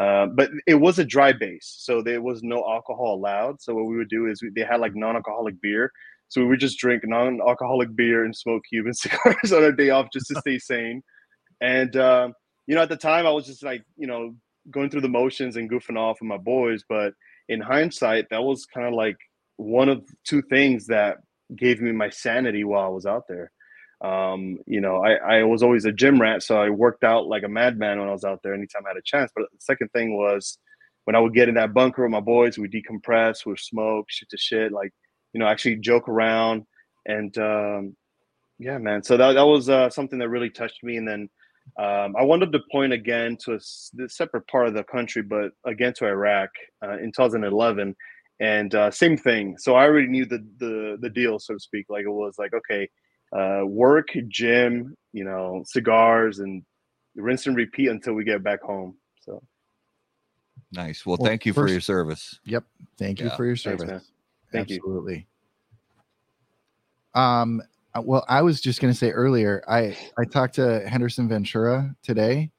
[0.00, 3.60] Uh, but it was a dry base, so there was no alcohol allowed.
[3.60, 5.90] So what we would do is we, they had like non-alcoholic beer,
[6.28, 10.08] so we would just drink non-alcoholic beer and smoke Cuban cigars on our day off
[10.12, 11.02] just to stay sane.
[11.60, 12.30] And uh,
[12.66, 14.34] you know, at the time, I was just like, you know,
[14.70, 17.12] going through the motions and goofing off with my boys, but
[17.50, 19.18] in hindsight, that was kind of like
[19.56, 21.18] one of two things that
[21.54, 23.50] gave me my sanity while I was out there.
[24.02, 27.42] Um, you know, I, I was always a gym rat, so I worked out like
[27.42, 29.32] a madman when I was out there anytime I had a chance.
[29.34, 30.58] But the second thing was
[31.04, 34.30] when I would get in that bunker with my boys, we decompress, we smoke, shit
[34.30, 34.92] to shit, like,
[35.32, 36.62] you know, actually joke around.
[37.04, 37.96] And um,
[38.60, 39.02] yeah, man.
[39.02, 40.96] So that, that was uh, something that really touched me.
[40.96, 41.28] And then
[41.78, 45.92] um, I wanted to point again to a, separate part of the country, but again
[45.98, 46.50] to Iraq
[46.84, 47.94] uh, in 2011.
[48.40, 49.56] And uh, same thing.
[49.58, 51.86] So I already knew the, the the deal, so to speak.
[51.90, 52.88] Like it was like, okay,
[53.36, 56.62] uh, work, gym, you know, cigars, and
[57.14, 58.96] rinse and repeat until we get back home.
[59.20, 59.42] So
[60.72, 61.04] nice.
[61.04, 62.40] Well, well thank you first, for your service.
[62.44, 62.64] Yep.
[62.98, 63.36] Thank you yeah.
[63.36, 63.88] for your service.
[63.90, 64.10] Thanks,
[64.52, 65.26] Thank Absolutely.
[67.14, 67.20] You.
[67.20, 67.62] Um.
[67.98, 69.62] Well, I was just going to say earlier.
[69.66, 72.50] I I talked to Henderson Ventura today,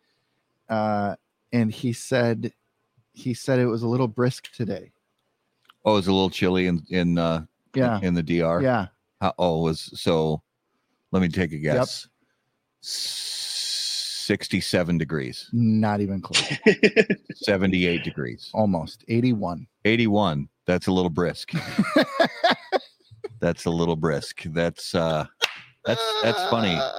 [0.69, 1.15] uh,
[1.53, 2.53] and he said
[3.13, 4.91] he said it was a little brisk today.
[5.85, 8.61] Oh, it was a little chilly in in uh, yeah in the DR.
[8.61, 8.87] Yeah.
[9.21, 10.41] How, oh, was so
[11.11, 12.07] let me take a guess.
[12.07, 12.11] Yep.
[14.31, 15.49] 67 degrees.
[15.51, 16.57] Not even close.
[17.33, 18.49] 78 degrees.
[18.53, 19.03] Almost.
[19.07, 19.67] 81.
[19.83, 20.47] 81.
[20.65, 21.51] That's a little brisk.
[23.41, 24.43] that's a little brisk.
[24.45, 25.25] That's uh
[25.85, 26.79] that's that's funny.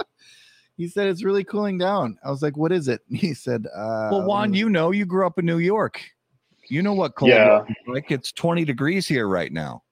[0.78, 2.18] He said it's really cooling down.
[2.24, 5.26] I was like, "What is it?" He said, uh, "Well, Juan, you know, you grew
[5.26, 6.00] up in New York.
[6.68, 7.62] You know what cold yeah.
[7.86, 8.10] like.
[8.10, 9.82] It's 20 degrees here right now."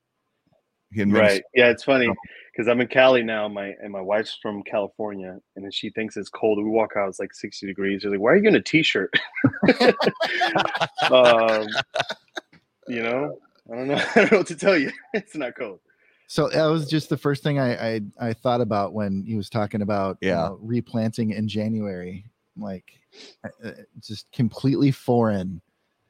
[0.96, 1.42] Right.
[1.54, 2.08] Yeah, it's funny
[2.50, 3.46] because I'm in Cali now.
[3.46, 6.58] My and my wife's from California, and she thinks it's cold.
[6.58, 8.02] We walk out, it's like 60 degrees.
[8.02, 9.14] She's like, "Why are you in a t-shirt?"
[11.10, 11.68] um,
[12.88, 13.38] you know,
[13.70, 13.94] I don't know.
[13.94, 14.90] I don't know what to tell you.
[15.14, 15.78] It's not cold.
[16.30, 19.50] So that was just the first thing I I, I thought about when he was
[19.50, 22.24] talking about yeah you know, replanting in January,
[22.56, 23.00] like
[23.42, 25.60] uh, uh, just completely foreign.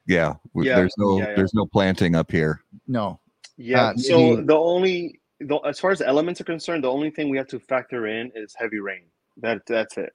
[0.05, 1.35] Yeah, yeah there's no yeah, yeah.
[1.35, 2.61] there's no planting up here.
[2.87, 3.19] No.
[3.57, 3.85] Yeah.
[3.85, 7.37] Uh, so the only the, as far as elements are concerned, the only thing we
[7.37, 9.05] have to factor in is heavy rain.
[9.37, 10.13] That that's it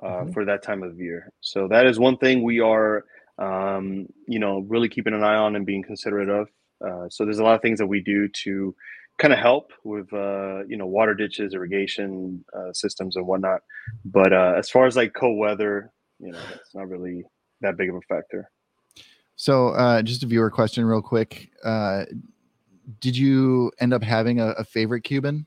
[0.00, 0.30] uh, mm-hmm.
[0.30, 1.32] for that time of year.
[1.40, 3.04] So that is one thing we are,
[3.36, 6.48] um, you know, really keeping an eye on and being considerate of.
[6.80, 8.72] Uh, so there's a lot of things that we do to
[9.18, 13.60] kind of help with, uh, you know, water ditches, irrigation uh, systems, and whatnot.
[14.04, 17.24] But uh, as far as like cold weather, you know, it's not really
[17.60, 18.50] that big of a factor.
[19.36, 22.04] So, uh, just a viewer question, real quick Uh,
[23.00, 25.46] did you end up having a, a favorite Cuban?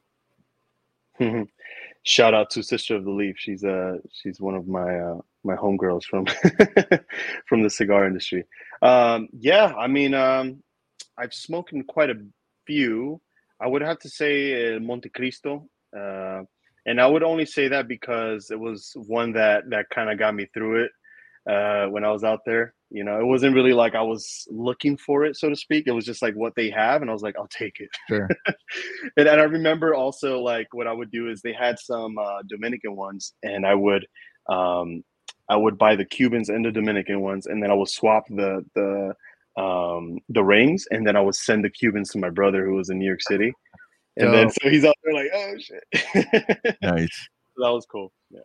[2.04, 3.36] Shout out to Sister of the Leaf.
[3.38, 6.26] She's uh she's one of my uh, my homegirls from
[7.48, 8.44] from the cigar industry.
[8.82, 10.64] Um, yeah, I mean, um,
[11.18, 12.20] I've smoked quite a
[12.66, 13.22] few.
[13.62, 16.44] I would have to say uh, Montecristo, uh,
[16.86, 20.34] and I would only say that because it was one that that kind of got
[20.34, 20.92] me through it
[21.50, 22.74] uh, when I was out there.
[22.90, 25.86] You know, it wasn't really like I was looking for it, so to speak.
[25.88, 27.90] It was just like what they have, and I was like, I'll take it.
[28.10, 28.28] Sure.
[29.18, 32.42] and, and, I remember also like what I would do is they had some uh,
[32.50, 34.06] Dominican ones, and I would
[34.50, 35.04] um,
[35.48, 38.66] I would buy the Cubans and the Dominican ones, and then I would swap the
[38.76, 39.14] the
[39.58, 42.90] um, the rings, and then I would send the Cubans to my brother who was
[42.90, 43.54] in New York City,
[44.18, 44.32] and oh.
[44.32, 46.78] then so he's out there like, oh shit.
[46.82, 47.28] nice.
[47.58, 48.12] So that was cool.
[48.30, 48.42] Yeah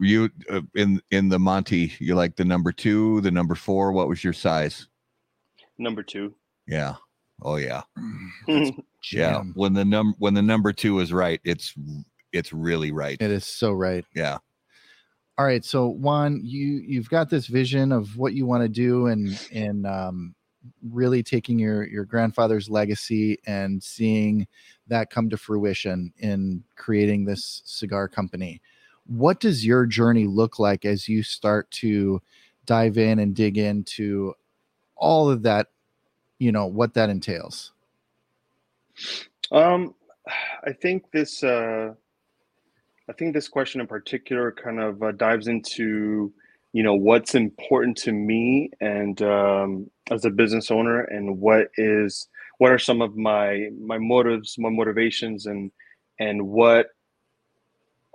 [0.00, 3.92] you uh, in in the Monty, you like the number two, the number four.
[3.92, 4.86] What was your size?
[5.78, 6.34] Number two.
[6.66, 6.94] Yeah.
[7.42, 7.82] Oh yeah.
[9.12, 9.42] yeah.
[9.54, 11.74] When the num when the number two is right, it's
[12.32, 13.16] it's really right.
[13.20, 14.04] It is so right.
[14.14, 14.38] Yeah.
[15.36, 15.64] All right.
[15.64, 19.86] So Juan, you you've got this vision of what you want to do and and
[19.86, 20.34] um
[20.90, 24.46] really taking your your grandfather's legacy and seeing
[24.86, 28.60] that come to fruition in creating this cigar company.
[29.06, 32.20] What does your journey look like as you start to
[32.66, 34.34] dive in and dig into
[34.96, 35.68] all of that
[36.38, 37.72] you know what that entails?
[39.50, 39.94] Um
[40.64, 41.92] i think this uh
[43.08, 46.32] i think this question in particular kind of uh, dives into
[46.72, 52.28] you know what's important to me and um as a business owner and what is
[52.58, 55.70] what are some of my my motives my motivations and
[56.18, 56.88] and what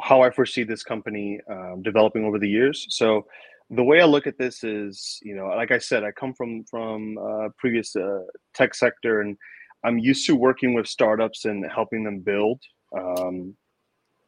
[0.01, 2.85] how I foresee this company um, developing over the years.
[2.89, 3.25] So
[3.69, 6.63] the way I look at this is, you know, like I said, I come from
[6.65, 9.37] from uh, previous uh, tech sector, and
[9.83, 12.61] I'm used to working with startups and helping them build.
[12.95, 13.55] Um,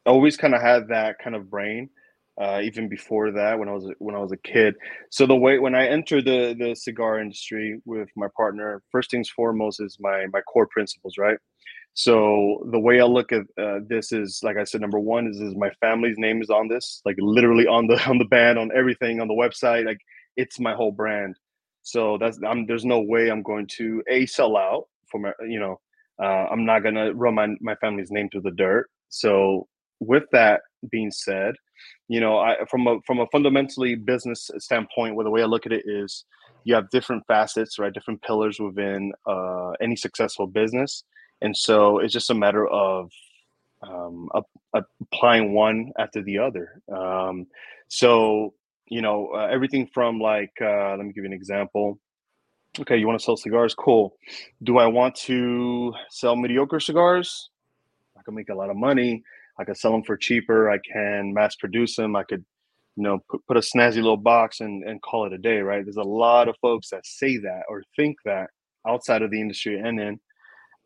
[0.06, 1.90] I always kind of had that kind of brain,
[2.40, 4.74] uh, even before that when I was when I was a kid.
[5.10, 9.30] So the way when I entered the the cigar industry with my partner, first things
[9.30, 11.38] foremost is my my core principles, right?
[11.98, 15.40] So the way I look at uh, this is, like I said, number one is,
[15.40, 18.70] is my family's name is on this, like literally on the on the band, on
[18.76, 19.86] everything, on the website.
[19.86, 20.00] Like
[20.36, 21.36] it's my whole brand.
[21.80, 25.58] So that's I'm, there's no way I'm going to a sell out for my, you
[25.58, 25.80] know,
[26.22, 28.90] uh, I'm not gonna run my my family's name through the dirt.
[29.08, 29.66] So
[29.98, 31.54] with that being said,
[32.08, 35.66] you know, I, from a from a fundamentally business standpoint, where the way I look
[35.66, 36.24] at it is,
[36.64, 37.92] you have different facets, right?
[37.92, 41.04] Different pillars within uh, any successful business,
[41.42, 43.10] and so it's just a matter of
[43.82, 44.28] um,
[44.74, 46.80] applying one after the other.
[46.94, 47.46] Um,
[47.88, 48.54] so
[48.88, 51.98] you know, uh, everything from like, uh, let me give you an example.
[52.78, 53.74] Okay, you want to sell cigars?
[53.74, 54.14] Cool.
[54.62, 57.50] Do I want to sell mediocre cigars?
[58.18, 59.22] I can make a lot of money.
[59.58, 60.70] I could sell them for cheaper.
[60.70, 62.16] I can mass produce them.
[62.16, 62.44] I could,
[62.96, 65.84] you know, put, put a snazzy little box and, and call it a day, right?
[65.84, 68.50] There's a lot of folks that say that or think that
[68.86, 70.20] outside of the industry and in.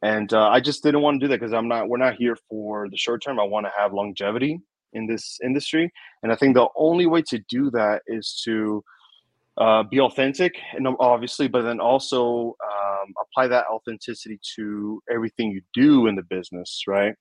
[0.03, 2.37] And uh, I just didn't want to do that because I'm not, we're not here
[2.49, 3.39] for the short term.
[3.39, 4.59] I want to have longevity
[4.93, 5.93] in this industry.
[6.23, 8.83] And I think the only way to do that is to
[9.59, 12.57] uh, be authentic and obviously, but then also
[13.01, 17.15] um, apply that authenticity to everything you do in the business, right?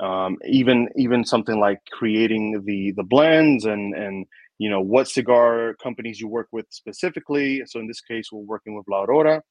[0.00, 4.26] Um, even even something like creating the the blends and and
[4.58, 7.62] you know what cigar companies you work with specifically.
[7.66, 9.42] So in this case, we're working with La Aurora.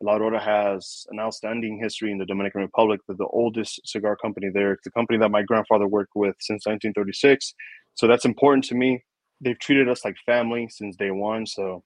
[0.00, 3.00] La Aurora has an outstanding history in the Dominican Republic.
[3.06, 4.72] They're the oldest cigar company there.
[4.72, 7.54] It's a company that my grandfather worked with since 1936.
[7.94, 9.02] So that's important to me.
[9.40, 11.46] They've treated us like family since day one.
[11.46, 11.84] So,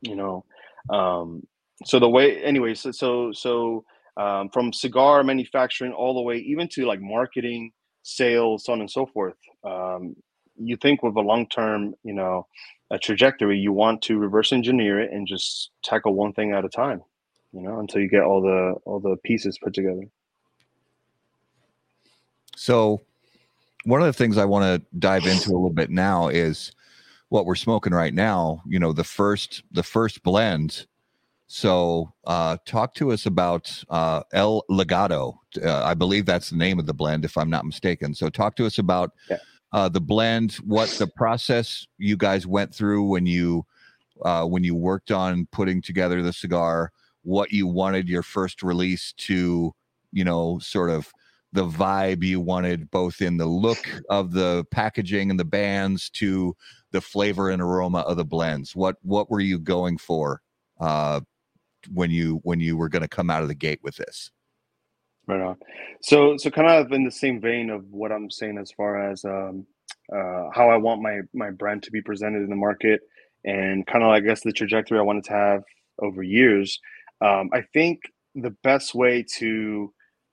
[0.00, 0.44] you know,
[0.90, 1.42] um,
[1.84, 3.84] so the way, anyway so, so, so
[4.16, 8.90] um, from cigar manufacturing all the way even to like marketing, sales, so on and
[8.90, 9.36] so forth.
[9.64, 10.16] Um,
[10.56, 12.46] you think with a long term, you know,
[12.90, 16.68] a trajectory, you want to reverse engineer it and just tackle one thing at a
[16.68, 17.02] time
[17.52, 20.02] you know, until you get all the all the pieces put together.
[22.56, 23.00] So,
[23.84, 26.72] one of the things I want to dive into a little bit now is
[27.28, 28.62] what we're smoking right now.
[28.66, 30.86] You know, the first the first blend.
[31.52, 35.38] So, uh, talk to us about uh, El Legado.
[35.60, 38.14] Uh, I believe that's the name of the blend, if I'm not mistaken.
[38.14, 39.38] So, talk to us about yeah.
[39.72, 43.66] uh, the blend, what the process you guys went through when you
[44.22, 49.12] uh, when you worked on putting together the cigar, what you wanted your first release
[49.14, 49.74] to,
[50.12, 51.12] you know, sort of
[51.52, 56.56] the vibe you wanted, both in the look of the packaging and the bands to
[56.92, 58.76] the flavor and aroma of the blends.
[58.76, 60.42] What what were you going for
[60.80, 61.20] uh,
[61.92, 64.30] when you when you were going to come out of the gate with this?
[65.26, 65.56] Right on.
[66.02, 69.24] So so kind of in the same vein of what I'm saying as far as
[69.24, 69.66] um,
[70.12, 73.00] uh, how I want my my brand to be presented in the market,
[73.44, 75.62] and kind of I guess the trajectory I wanted to have
[76.00, 76.78] over years.
[77.20, 78.00] Um, I think
[78.34, 79.92] the best way to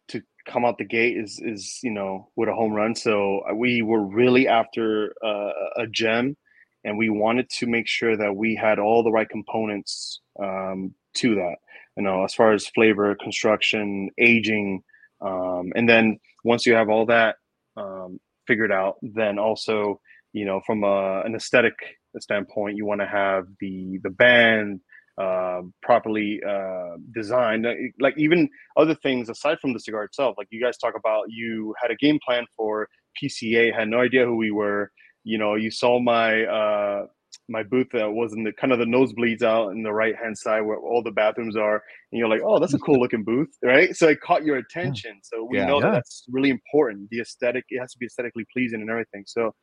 [0.09, 2.95] to come out the gate is is you know with a home run.
[2.95, 6.37] So uh, we were really after uh, a gem,
[6.83, 11.35] and we wanted to make sure that we had all the right components um, to
[11.35, 11.55] that.
[11.95, 14.83] You know, as far as flavor, construction, aging,
[15.21, 17.37] um, and then once you have all that
[17.75, 19.99] um, figured out, then also
[20.33, 21.73] you know from a, an aesthetic
[22.19, 24.81] standpoint, you want to have the the band
[25.17, 27.65] uh, properly uh, designed.
[27.65, 31.25] Uh, like even other things aside from the cigar itself, like you guys talk about,
[31.29, 32.87] you had a game plan for
[33.21, 34.91] PCA, had no idea who we were.
[35.23, 37.05] You know, you saw my uh,
[37.49, 40.37] my booth that was in the kind of the nosebleeds out in the right hand
[40.37, 41.81] side where all the bathrooms are,
[42.11, 43.95] and you're like, oh, that's a cool looking booth, right?
[43.95, 45.19] So it caught your attention.
[45.23, 45.87] So we yeah, know yeah.
[45.87, 47.09] that that's really important.
[47.09, 49.23] The aesthetic, it has to be aesthetically pleasing and everything.
[49.25, 49.53] So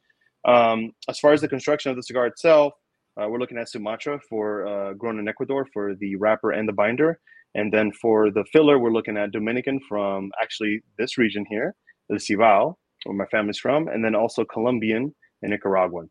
[0.47, 2.73] um, as far as the construction of the cigar itself,
[3.21, 6.73] uh, we're looking at Sumatra for uh, grown in Ecuador for the wrapper and the
[6.73, 7.21] binder.
[7.55, 11.75] And then for the filler, we're looking at Dominican from actually this region here,
[12.09, 16.11] the Cibao, where my family's from, and then also Colombian and Nicaraguan.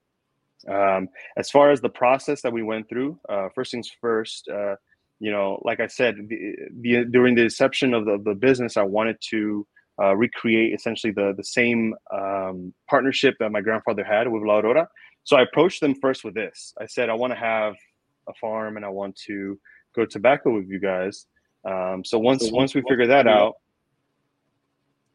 [0.69, 4.75] Um, as far as the process that we went through, uh, first things first, uh,
[5.19, 8.77] you know, like I said, the, the, during the inception of the, of the, business,
[8.77, 9.65] I wanted to
[10.01, 14.87] uh, recreate essentially the the same um, partnership that my grandfather had with La Aurora.
[15.23, 16.73] So I approached them first with this.
[16.81, 17.75] I said, I want to have
[18.27, 19.59] a farm and I want to
[19.95, 21.27] go tobacco with you guys.
[21.65, 23.53] Um, so once so once we figure that out,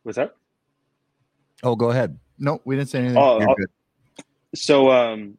[0.04, 0.34] was that?
[1.62, 2.18] Oh, go ahead.
[2.38, 3.18] No, we didn't say anything.
[3.18, 3.40] Oh,
[4.54, 5.38] so um,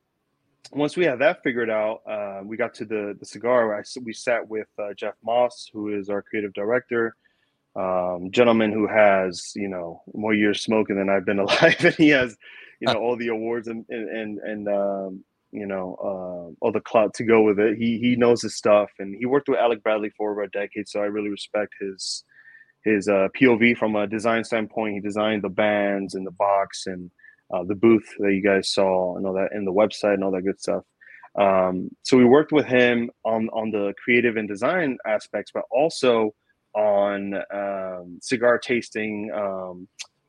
[0.71, 3.77] once we had that figured out, uh, we got to the the cigar.
[3.77, 7.15] I, we sat with uh, Jeff Moss, who is our creative director,
[7.75, 12.09] um, gentleman who has you know more years smoking than I've been alive, and he
[12.09, 12.37] has
[12.79, 16.81] you know all the awards and and and, and um, you know uh, all the
[16.81, 17.77] clout to go with it.
[17.77, 20.87] He he knows his stuff, and he worked with Alec Bradley for over a decade.
[20.87, 22.23] So I really respect his
[22.83, 24.93] his uh, POV from a design standpoint.
[24.93, 27.11] He designed the bands and the box and
[27.53, 30.31] uh, the booth that you guys saw and all that, and the website and all
[30.31, 30.83] that good stuff.
[31.37, 36.33] Um, so we worked with him on on the creative and design aspects, but also
[36.75, 39.87] on um, cigar tasting, um,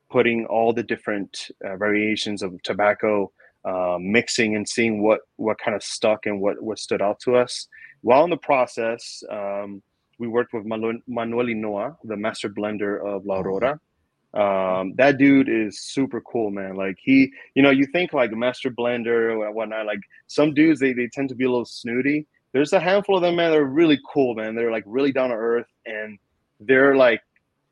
[0.09, 3.31] putting all the different uh, variations of tobacco,
[3.65, 7.35] uh, mixing and seeing what what kind of stuck and what what stood out to
[7.35, 7.67] us.
[8.01, 9.81] While in the process, um,
[10.17, 13.79] we worked with Manuel, Manuel Inoa, the master blender of La Aurora.
[14.33, 16.75] Um, that dude is super cool, man.
[16.75, 19.85] Like he, you know, you think like master blender or whatnot.
[19.85, 22.27] Like some dudes, they they tend to be a little snooty.
[22.53, 23.51] There's a handful of them, man.
[23.51, 24.55] They're really cool, man.
[24.55, 26.17] They're like really down to earth, and
[26.59, 27.21] they're like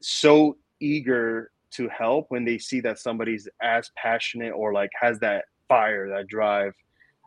[0.01, 5.45] so eager to help when they see that somebody's as passionate or like has that
[5.67, 6.73] fire, that drive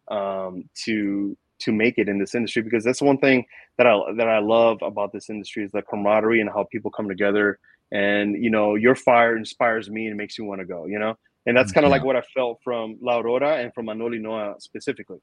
[0.09, 2.61] um, to to make it in this industry.
[2.61, 3.47] Because that's one thing
[3.79, 7.09] that I that I love about this industry is the camaraderie and how people come
[7.09, 7.59] together
[7.93, 11.17] and you know your fire inspires me and makes me want to go you know?
[11.45, 11.97] And that's kind of yeah.
[11.97, 15.19] like what i felt from la aurora and from Manuel Inoa specifically.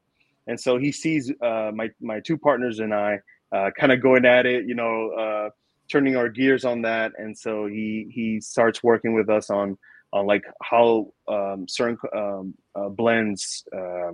[0.47, 3.19] And so he sees uh, my my two partners and i
[3.51, 5.49] uh, kind of going at it you know uh,
[5.89, 7.11] turning our gears on that.
[7.17, 9.77] And so he he starts working with us on
[10.13, 14.11] on like how um, certain um, uh, blends uh,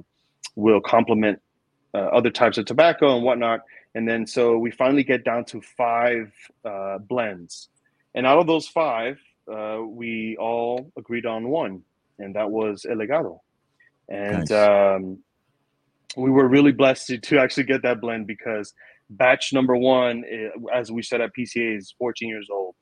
[0.56, 1.42] will complement
[1.94, 3.62] uh, other types of tobacco and whatnot.
[3.94, 6.32] And then so we finally get down to five
[7.08, 7.70] blends
[8.16, 9.20] and out of those five,
[9.52, 11.84] uh, we all agreed on one,
[12.18, 13.40] and that was El Legado.
[14.10, 14.52] And nice.
[14.52, 15.20] um,
[16.16, 18.74] we were really blessed to, to actually get that blend because
[19.10, 22.76] batch number one, eh, as we said at PCA, is 14 years old.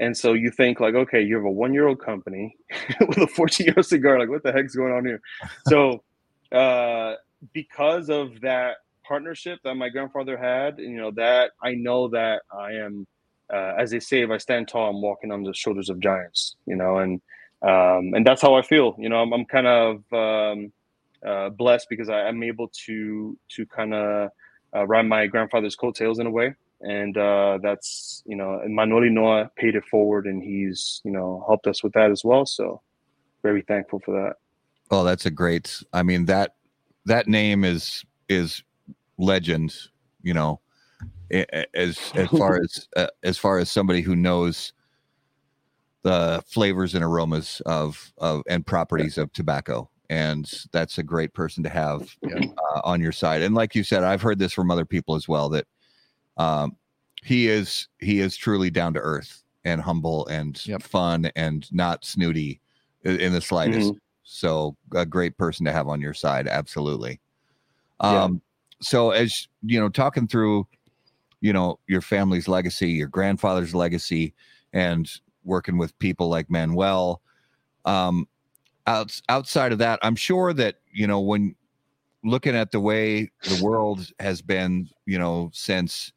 [0.00, 2.56] And so you think like, okay, you have a one-year-old company
[3.00, 4.18] with a 14-year-old cigar.
[4.18, 5.20] Like, what the heck's going on here?
[5.68, 6.02] so,
[6.52, 7.14] uh,
[7.52, 12.72] because of that partnership that my grandfather had, you know, that I know that I
[12.72, 13.06] am
[13.52, 16.56] uh, as they say, if I stand tall, I'm walking on the shoulders of giants,
[16.66, 17.20] you know, and
[17.62, 18.94] um, and that's how I feel.
[18.98, 20.72] You know, I'm, I'm kind of um,
[21.26, 24.30] uh, blessed because I, am able to to kind of
[24.74, 29.50] uh, ride my grandfather's coattails in a way, and uh, that's you know, Manuel Inoa
[29.56, 32.46] paid it forward, and he's you know helped us with that as well.
[32.46, 32.80] So
[33.42, 34.36] very thankful for that.
[34.90, 35.82] Oh, that's a great.
[35.92, 36.54] I mean that
[37.06, 38.62] that name is is
[39.18, 39.74] legend.
[40.22, 40.60] You know,
[41.30, 44.72] as as far as uh, as far as somebody who knows
[46.02, 51.62] the flavors and aromas of of and properties of tobacco and that's a great person
[51.62, 54.84] to have uh, on your side and like you said i've heard this from other
[54.84, 55.66] people as well that
[56.36, 56.76] um,
[57.22, 60.82] he is he is truly down to earth and humble and yep.
[60.82, 62.60] fun and not snooty
[63.04, 63.98] in the slightest mm-hmm.
[64.22, 67.20] so a great person to have on your side absolutely
[68.00, 68.38] um, yeah.
[68.80, 70.66] so as you know talking through
[71.40, 74.34] you know your family's legacy your grandfather's legacy
[74.72, 77.22] and working with people like manuel
[77.84, 78.26] um
[78.86, 81.54] out, outside of that i'm sure that you know when
[82.22, 86.12] looking at the way the world has been you know since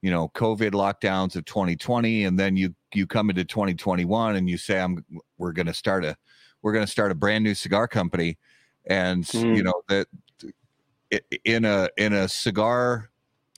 [0.00, 4.56] you know covid lockdowns of 2020 and then you you come into 2021 and you
[4.56, 5.04] say i'm
[5.38, 6.16] we're going to start a
[6.62, 8.38] we're going to start a brand new cigar company
[8.86, 9.56] and mm.
[9.56, 10.06] you know that
[11.44, 13.10] in a in a cigar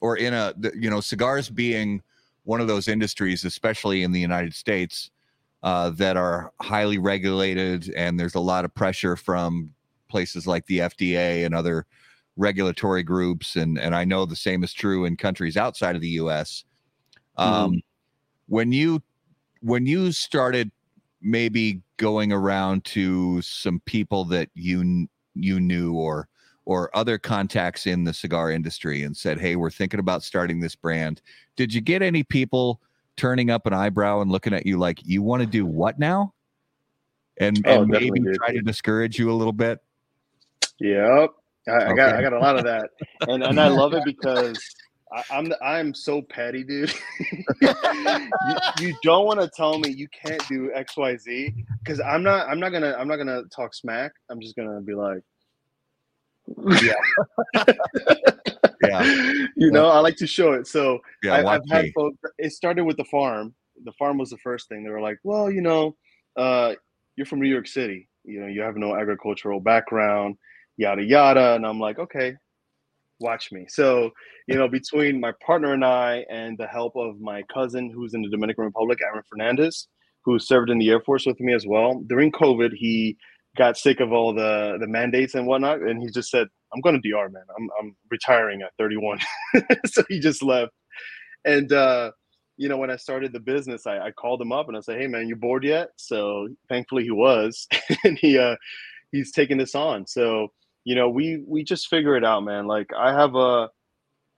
[0.04, 2.02] or in a you know cigars being
[2.42, 5.10] one of those industries, especially in the United States,
[5.62, 9.72] uh, that are highly regulated, and there's a lot of pressure from
[10.10, 11.86] places like the FDA and other
[12.36, 16.16] regulatory groups, and and I know the same is true in countries outside of the
[16.20, 16.64] U.S.
[17.38, 17.82] Um, mm.
[18.46, 19.02] When you
[19.62, 20.70] when you started
[21.22, 26.28] maybe going around to some people that you you knew or
[26.66, 30.74] or other contacts in the cigar industry and said, Hey, we're thinking about starting this
[30.74, 31.20] brand.
[31.56, 32.80] Did you get any people
[33.16, 36.32] turning up an eyebrow and looking at you like, You want to do what now?
[37.38, 38.36] And, oh, and maybe did.
[38.36, 39.80] try to discourage you a little bit?
[40.80, 41.30] Yep.
[41.66, 41.90] I, okay.
[41.90, 42.90] I, got I got a lot of that.
[43.28, 44.58] And and I love it because
[45.14, 46.92] I, am I'm so petty, dude.
[47.60, 47.74] you,
[48.80, 52.48] you, don't want to tell me you can't do X, Y, Z because I'm not.
[52.48, 52.96] I'm not gonna.
[52.98, 54.12] I'm not gonna talk smack.
[54.30, 55.22] I'm just gonna be like,
[56.82, 57.64] yeah.
[58.82, 59.46] yeah.
[59.56, 60.66] You know, I like to show it.
[60.66, 63.54] So yeah, I, have had folks, it started with the farm.
[63.84, 64.84] The farm was the first thing.
[64.84, 65.96] They were like, well, you know,
[66.36, 66.74] uh,
[67.16, 68.08] you're from New York City.
[68.24, 70.36] You know, you have no agricultural background,
[70.76, 71.54] yada, yada.
[71.54, 72.36] And I'm like, okay,
[73.20, 73.66] watch me.
[73.68, 74.10] So,
[74.46, 78.22] you know, between my partner and I, and the help of my cousin who's in
[78.22, 79.88] the Dominican Republic, Aaron Fernandez,
[80.24, 83.16] who served in the Air Force with me as well, during COVID, he
[83.56, 87.00] got sick of all the the mandates and whatnot, and he just said, "I'm going
[87.00, 87.44] to DR, man.
[87.56, 89.18] I'm I'm retiring at 31."
[89.86, 90.72] so he just left.
[91.44, 92.12] And uh,
[92.56, 95.00] you know, when I started the business, I, I called him up and I said,
[95.00, 97.66] "Hey, man, you bored yet?" So thankfully he was,
[98.04, 98.56] and he uh,
[99.12, 100.06] he's taking this on.
[100.06, 100.48] So
[100.84, 102.66] you know, we we just figure it out, man.
[102.66, 103.70] Like I have a,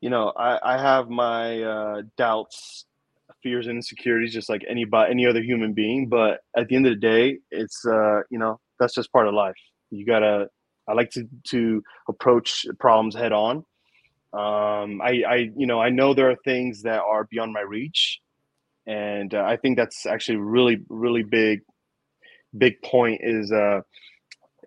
[0.00, 2.84] you know, I I have my uh, doubts
[3.42, 6.08] fears and insecurities just like any any other human being.
[6.08, 9.34] But at the end of the day, it's uh, you know that's just part of
[9.34, 9.56] life.
[9.90, 10.48] You gotta.
[10.88, 13.64] I like to to approach problems head on.
[14.32, 18.20] Um, I, I you know I know there are things that are beyond my reach,
[18.86, 21.60] and uh, I think that's actually really really big
[22.56, 23.80] big point is uh,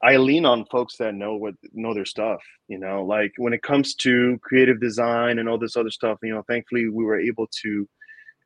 [0.03, 2.41] I lean on folks that know what know their stuff.
[2.67, 6.19] You know, like when it comes to creative design and all this other stuff.
[6.23, 7.87] You know, thankfully we were able to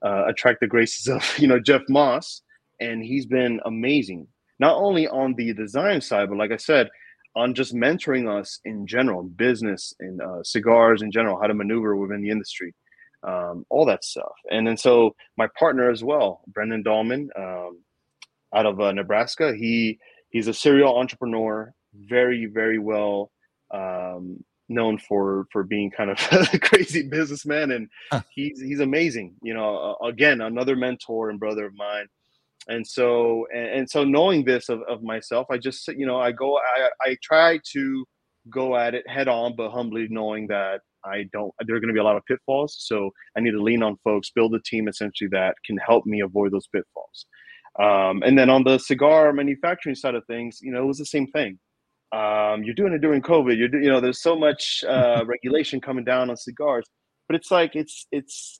[0.04, 2.42] uh, attract the graces of you know Jeff Moss,
[2.80, 4.28] and he's been amazing.
[4.64, 6.90] Not only on the design side, but like I said,
[7.36, 11.98] on just mentoring us in general, business and uh, cigars in general, how to maneuver
[11.98, 12.74] within the industry,
[13.28, 14.32] um, all that stuff.
[14.50, 17.82] And then so my partner as well, Brendan Dahlman, um,
[18.56, 20.00] out of uh, Nebraska, he
[20.30, 23.32] he's a serial entrepreneur, very very well
[23.74, 26.18] um, known for for being kind of
[26.54, 27.90] a crazy businessman, and
[28.34, 29.36] he's he's amazing.
[29.42, 32.08] You know, uh, again, another mentor and brother of mine.
[32.68, 36.32] And so and, and so knowing this of, of myself, I just you know I
[36.32, 38.06] go I I try to
[38.50, 41.94] go at it head on, but humbly knowing that I don't there are going to
[41.94, 42.76] be a lot of pitfalls.
[42.80, 46.22] So I need to lean on folks, build a team essentially that can help me
[46.22, 47.26] avoid those pitfalls.
[47.80, 51.06] Um, and then on the cigar manufacturing side of things, you know, it was the
[51.06, 51.60] same thing.
[52.14, 53.58] Um, you're doing it during COVID.
[53.58, 56.86] You're, you know, there's so much uh, regulation coming down on cigars,
[57.28, 58.60] but it's like it's it's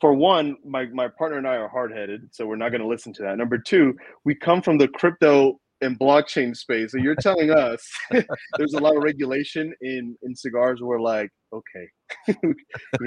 [0.00, 2.86] for one, my my partner and I are hard headed, so we're not going to
[2.86, 3.38] listen to that.
[3.38, 8.74] Number two, we come from the crypto and blockchain space, so you're telling us there's
[8.74, 10.80] a lot of regulation in in cigars.
[10.82, 11.88] We're like, okay,
[12.42, 12.54] you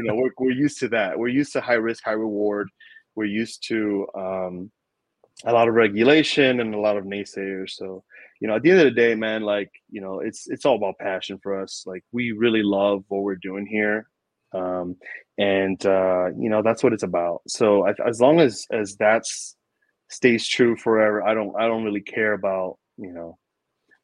[0.04, 1.18] know, we're we're used to that.
[1.18, 2.70] We're used to high risk, high reward.
[3.16, 4.72] We're used to um,
[5.46, 7.72] a lot of regulation and a lot of naysayers.
[7.72, 8.04] So,
[8.40, 10.76] you know, at the end of the day, man, like, you know, it's it's all
[10.76, 11.84] about passion for us.
[11.86, 14.08] Like we really love what we're doing here.
[14.54, 14.96] Um,
[15.38, 17.42] and uh, you know, that's what it's about.
[17.48, 19.56] So I, as long as as that's
[20.10, 23.38] stays true forever, I don't I don't really care about, you know,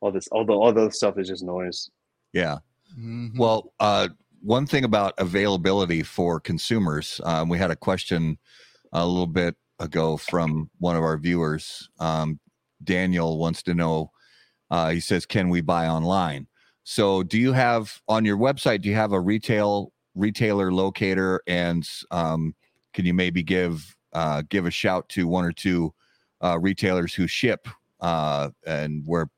[0.02, 1.90] all this all the all the stuff is just noise.
[2.34, 2.60] Yeah.
[2.98, 3.38] Mm-hmm.
[3.38, 4.10] Well, uh
[4.42, 8.38] one thing about availability for consumers, um, we had a question
[8.94, 11.90] a little bit ago from one of our viewers.
[12.00, 12.40] Um,
[12.84, 14.12] Daniel wants to know.
[14.70, 16.48] Uh, he says, "Can we buy online?"
[16.84, 18.82] So, do you have on your website?
[18.82, 21.42] Do you have a retail retailer locator?
[21.48, 22.56] And um,
[22.94, 25.94] can you maybe give uh, give a shout to one or two
[26.42, 27.68] uh, retailers who ship
[28.00, 29.30] uh, and where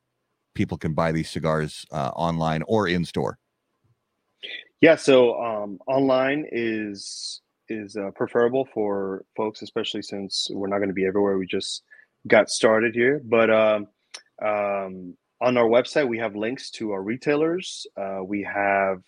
[0.54, 3.38] people can buy these cigars uh, online or in store?
[4.82, 10.90] Yeah, so um, online is is uh, preferable for folks, especially since we're not going
[10.90, 11.38] to be everywhere.
[11.38, 11.84] We just
[12.28, 13.88] got started here, but um,
[14.42, 17.86] um, on our website we have links to our retailers.
[17.98, 19.02] Uh, we have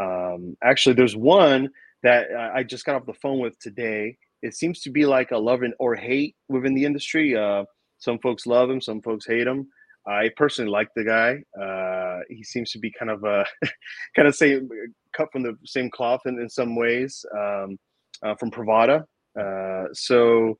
[0.00, 1.70] um, actually there's one
[2.02, 4.16] that I just got off the phone with today.
[4.42, 7.36] It seems to be like a love and or hate within the industry.
[7.36, 7.64] Uh,
[7.98, 9.68] some folks love him, some folks hate him.
[10.06, 11.42] I personally like the guy.
[11.58, 13.46] Uh, he seems to be kind of a
[14.16, 14.68] kind of same
[15.16, 17.24] cut from the same cloth in, in some ways.
[17.34, 17.78] Um,
[18.24, 19.04] uh, from Pravada.
[19.38, 20.58] Uh, so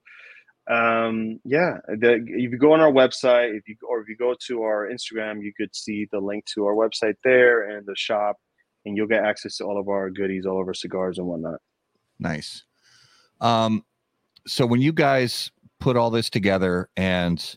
[0.70, 4.35] um, yeah, the, if you go on our website, if you or if you go
[4.47, 8.37] to our Instagram, you could see the link to our website there and the shop,
[8.85, 11.61] and you'll get access to all of our goodies, all of our cigars and whatnot.
[12.18, 12.64] Nice.
[13.41, 13.85] Um,
[14.47, 17.57] so when you guys put all this together and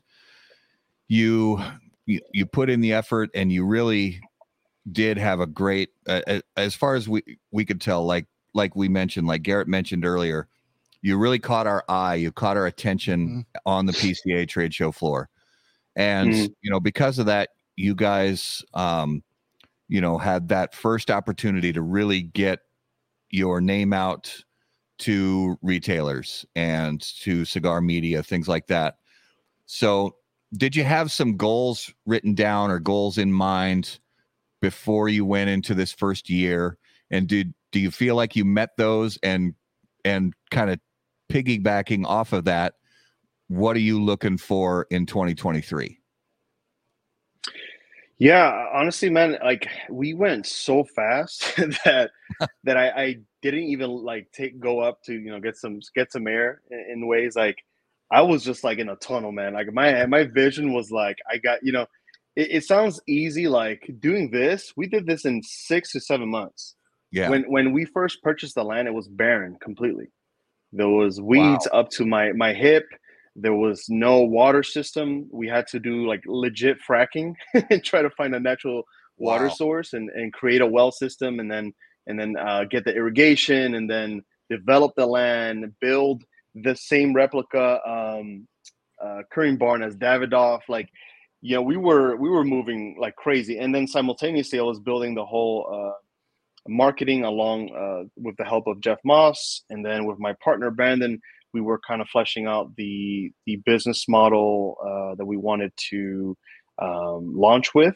[1.08, 1.62] you
[2.06, 4.22] you, you put in the effort and you really
[4.90, 7.22] did have a great uh, as far as we
[7.52, 8.26] we could tell like
[8.58, 10.50] like we mentioned, like Garrett mentioned earlier,
[11.02, 13.42] you really caught our eye, you caught our attention mm-hmm.
[13.66, 15.30] on the PCA trade show floor.
[15.96, 16.46] And, mm-hmm.
[16.62, 19.24] you know, because of that, you guys, um,
[19.88, 22.60] you know, had that first opportunity to really get
[23.30, 24.44] your name out
[25.00, 28.98] to retailers and to cigar media, things like that.
[29.66, 30.16] So,
[30.56, 34.00] did you have some goals written down or goals in mind
[34.62, 36.78] before you went into this first year?
[37.12, 39.54] And did do you feel like you met those and
[40.06, 40.80] and kind of
[41.30, 42.76] piggybacking off of that
[43.48, 45.97] what are you looking for in 2023
[48.20, 51.55] yeah honestly man like we went so fast
[51.86, 52.11] that
[52.63, 56.11] that I, I didn't even like take go up to you know get some get
[56.11, 57.57] some air in, in ways like
[58.11, 61.38] i was just like in a tunnel man like my my vision was like i
[61.38, 61.86] got you know
[62.36, 66.76] it, it sounds easy like doing this we did this in six to seven months
[67.11, 67.30] yeah.
[67.30, 70.07] When when we first purchased the land, it was barren completely.
[70.74, 71.80] There was weeds wow.
[71.80, 72.86] up to my my hip.
[73.40, 75.28] There was no water system.
[75.32, 77.36] We had to do like legit fracking
[77.70, 78.84] and try to find a natural
[79.18, 79.54] water wow.
[79.54, 81.74] source and, and create a well system and then
[82.08, 86.24] and then uh, get the irrigation and then develop the land, build
[86.56, 88.48] the same replica um,
[89.04, 90.62] uh, curing barn as Davidoff.
[90.70, 90.90] Like,
[91.42, 95.14] you know, we were we were moving like crazy, and then simultaneously, I was building
[95.16, 95.94] the whole uh,
[96.68, 101.22] marketing along uh, with the help of Jeff Moss, and then with my partner Brandon,
[101.54, 106.38] we were kind of fleshing out the the business model uh, that we wanted to
[106.82, 107.95] um, launch with,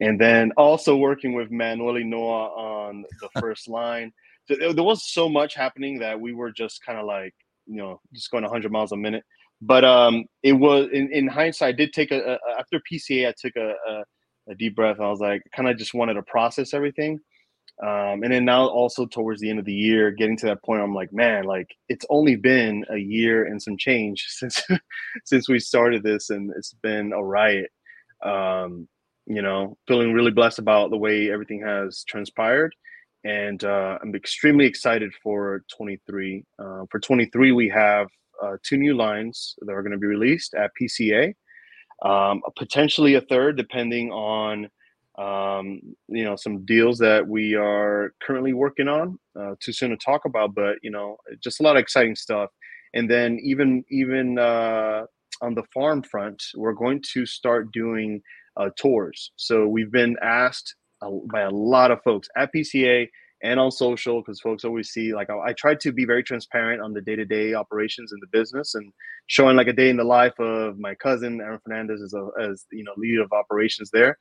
[0.00, 4.12] and then also working with Manuel Inoa on the first line.
[4.48, 7.34] So there was so much happening that we were just kind of like
[7.66, 9.24] you know just going 100 miles a minute.
[9.62, 13.34] But um, it was in, in hindsight, I did take a, a after PCA, I
[13.40, 14.04] took a, a,
[14.50, 15.00] a deep breath.
[15.00, 17.18] I was like, kind of just wanted to process everything.
[17.82, 20.80] Um, and then now also towards the end of the year, getting to that point,
[20.82, 24.62] I'm like, man, like it's only been a year and some change since
[25.24, 27.70] since we started this, and it's been a riot.
[28.24, 28.88] Um,
[29.26, 32.74] you know, feeling really blessed about the way everything has transpired.
[33.24, 36.44] And uh, I'm extremely excited for 23.
[36.58, 38.06] Uh, for 23, we have
[38.42, 41.34] uh, two new lines that are going to be released at PCA,
[42.04, 44.68] um, potentially a third, depending on
[45.18, 49.18] um, you know some deals that we are currently working on.
[49.38, 52.50] Uh, too soon to talk about, but you know, just a lot of exciting stuff.
[52.94, 55.04] And then even even uh,
[55.42, 58.22] on the farm front, we're going to start doing
[58.56, 59.32] uh, tours.
[59.36, 60.74] So we've been asked
[61.32, 63.08] by a lot of folks at PCA
[63.42, 66.80] and on social because folks always see like I, I try to be very transparent
[66.80, 68.90] on the day-to-day operations in the business and
[69.26, 72.64] showing like a day in the life of my cousin Aaron Fernandez as a as
[72.72, 74.18] you know lead of operations there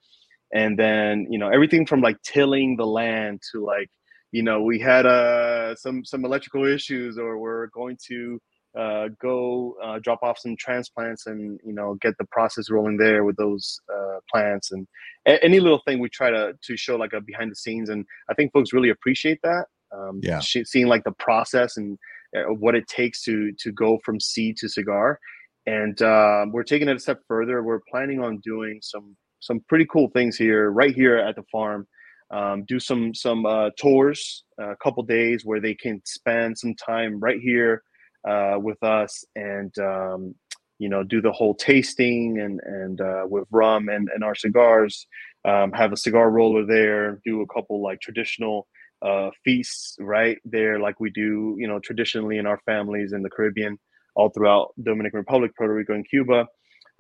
[0.54, 3.90] and then you know everything from like tilling the land to like
[4.32, 8.40] you know we had uh some some electrical issues or we're going to
[8.78, 13.24] uh, go uh, drop off some transplants and you know get the process rolling there
[13.24, 14.86] with those uh, plants and
[15.26, 18.06] a- any little thing we try to to show like a behind the scenes and
[18.30, 19.66] I think folks really appreciate that.
[19.96, 21.98] Um, yeah, seeing like the process and
[22.36, 25.20] uh, what it takes to to go from seed to cigar,
[25.66, 27.64] and uh, we're taking it a step further.
[27.64, 29.16] We're planning on doing some
[29.46, 31.88] some pretty cool things here right here at the farm.
[32.32, 37.20] Um, do some some uh, tours, a couple days where they can spend some time
[37.20, 37.84] right here
[38.28, 40.34] uh, with us and um,
[40.80, 45.08] you know do the whole tasting and and uh, with rum and, and our cigars
[45.46, 48.68] um, have a cigar roller there do a couple like traditional
[49.02, 53.30] uh, feasts right there like we do you know traditionally in our families in the
[53.30, 53.78] caribbean
[54.16, 56.46] all throughout dominican republic puerto rico and cuba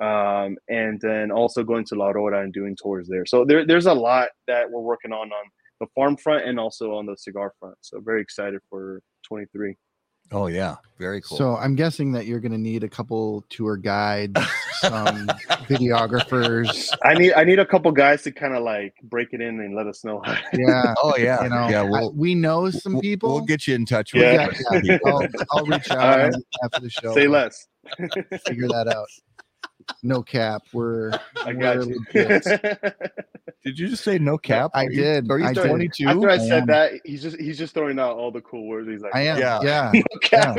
[0.01, 3.85] um, and then also going to la aurora and doing tours there so there, there's
[3.85, 5.45] a lot that we're working on on
[5.79, 9.75] the farm front and also on the cigar front so very excited for 23
[10.31, 11.37] Oh yeah, very cool.
[11.37, 14.41] So I'm guessing that you're going to need a couple tour guides,
[14.79, 15.27] some
[15.69, 16.91] videographers.
[17.03, 19.75] I need I need a couple guys to kind of like break it in and
[19.75, 20.23] let us know.
[20.53, 20.93] Yeah.
[21.03, 21.43] oh yeah.
[21.43, 21.81] You know, yeah.
[21.83, 23.35] We'll, I, we know some people.
[23.35, 24.23] We'll, get you in touch with.
[24.23, 24.49] Yeah.
[24.71, 24.97] yeah, yeah.
[25.05, 26.33] I'll, I'll, reach out right.
[26.63, 27.13] after the show.
[27.13, 27.67] Say less.
[28.47, 29.07] Figure that out.
[30.03, 30.63] No cap.
[30.73, 31.11] We're.
[31.43, 32.05] I we're got you.
[33.63, 34.69] Did you just say no cap?
[34.75, 35.29] I did.
[35.31, 36.07] Are you I 22?
[36.07, 38.88] After I said that, he's just he's just throwing out all the cool words.
[38.88, 39.39] He's like, I am.
[39.39, 39.59] Yeah.
[39.63, 39.91] Yeah.
[39.95, 40.57] no cap.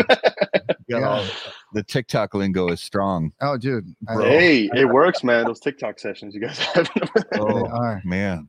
[0.89, 0.99] Yeah.
[0.99, 1.29] Yeah.
[1.73, 3.33] the TikTok lingo is strong.
[3.41, 3.95] Oh, dude.
[4.09, 4.25] I- Bro.
[4.25, 5.45] Hey, it works, man.
[5.45, 6.91] Those TikTok sessions you guys have.
[7.31, 8.03] They Oh are.
[8.05, 8.49] man.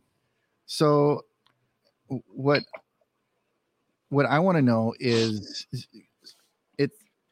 [0.66, 1.24] So,
[2.28, 2.64] what
[4.10, 5.86] what I want to know is it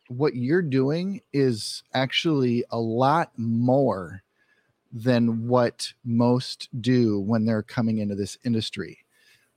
[0.07, 4.21] what you're doing is actually a lot more
[4.91, 8.99] than what most do when they're coming into this industry.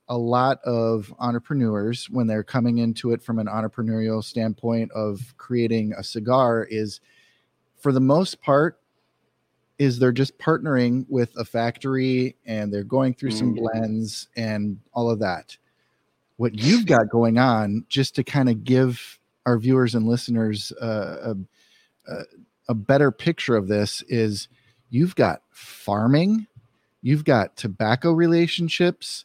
[0.08, 5.92] A lot of entrepreneurs, when they're coming into it from an entrepreneurial standpoint of creating
[5.96, 7.00] a cigar, is
[7.76, 8.80] for the most part,
[9.78, 13.56] is they're just partnering with a factory and they're going through some Mhm.
[13.56, 15.56] blends and all of that.
[16.36, 19.18] What you've got going on, just to kind of give
[19.48, 22.22] our viewers and listeners uh, a, a,
[22.68, 24.48] a better picture of this, is
[24.90, 26.46] you've got farming,
[27.00, 29.24] you've got tobacco relationships,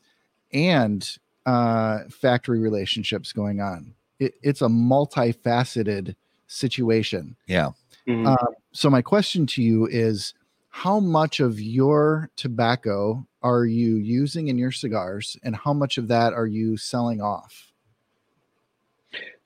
[0.53, 3.95] and uh, factory relationships going on.
[4.17, 6.15] It, it's a multifaceted
[6.47, 7.35] situation.
[7.45, 7.71] Yeah.
[8.07, 8.25] Mhm.
[8.25, 10.33] Uh, so my question to you is
[10.69, 16.07] how much of your tobacco are you using in your cigars and how much of
[16.07, 17.72] that are you selling off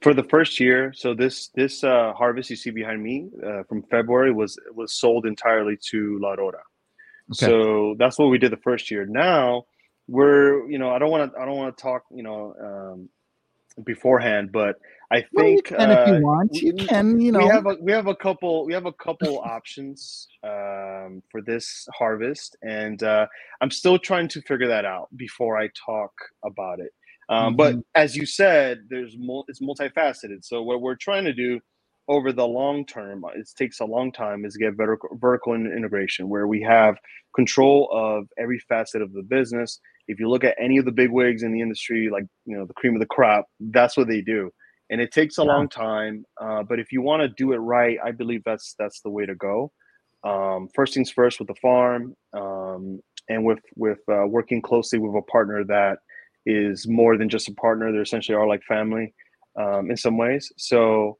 [0.01, 3.81] For the first year, so this this uh, harvest you see behind me uh, from
[3.83, 6.61] February was was sold entirely to La Aurora.
[7.33, 7.47] Okay.
[7.47, 9.05] So that's what we did the first year.
[9.05, 9.65] Now
[10.07, 13.09] we're you know I don't want to I don't want to talk you know um,
[13.83, 14.75] beforehand, but
[15.11, 17.45] I Well, you think can if uh, you want you we- can you know we
[17.47, 22.55] have a we have a couple we have a couple options um, for this harvest,
[22.61, 23.27] and uh,
[23.61, 26.11] I'm still trying to figure that out before I talk
[26.45, 26.91] about it.
[27.29, 27.79] Um, But Mm-hmm.
[27.95, 30.45] as you said, there's mul- it's multifaceted.
[30.45, 31.59] So what we're trying to do
[32.07, 36.47] over the long term, it takes a long time, is get vertical, vertical integration where
[36.47, 36.95] we have
[37.35, 39.79] control of every facet of the business.
[40.07, 42.65] If you look at any of the big wigs in the industry, like you know
[42.65, 44.49] the cream of the crop, that's what they do,
[44.89, 45.51] and it takes a yeah.
[45.53, 46.25] long time.
[46.41, 49.25] Uh, but if you want to do it right, I believe that's that's the way
[49.25, 49.71] to go.
[50.23, 55.13] Um, first things first with the farm, um, and with with uh, working closely with
[55.15, 55.99] a partner that
[56.47, 57.91] is more than just a partner.
[57.91, 59.13] They're essentially are like family
[59.59, 60.51] um, in some ways.
[60.57, 61.17] So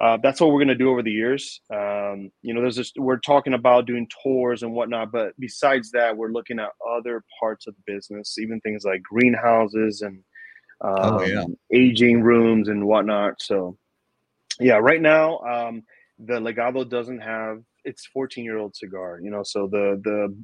[0.00, 1.60] uh, that's what we're going to do over the years.
[1.70, 6.16] Um, you know, there's just we're talking about doing tours and whatnot, but besides that,
[6.16, 10.22] we're looking at other parts of the business, even things like greenhouses and
[10.82, 11.42] um, oh, yeah.
[11.42, 13.42] Um, aging rooms and whatnot.
[13.42, 13.76] So,
[14.58, 15.82] yeah, right now um,
[16.18, 19.20] the Legado doesn't have its 14 year old cigar.
[19.22, 20.34] You know, so the the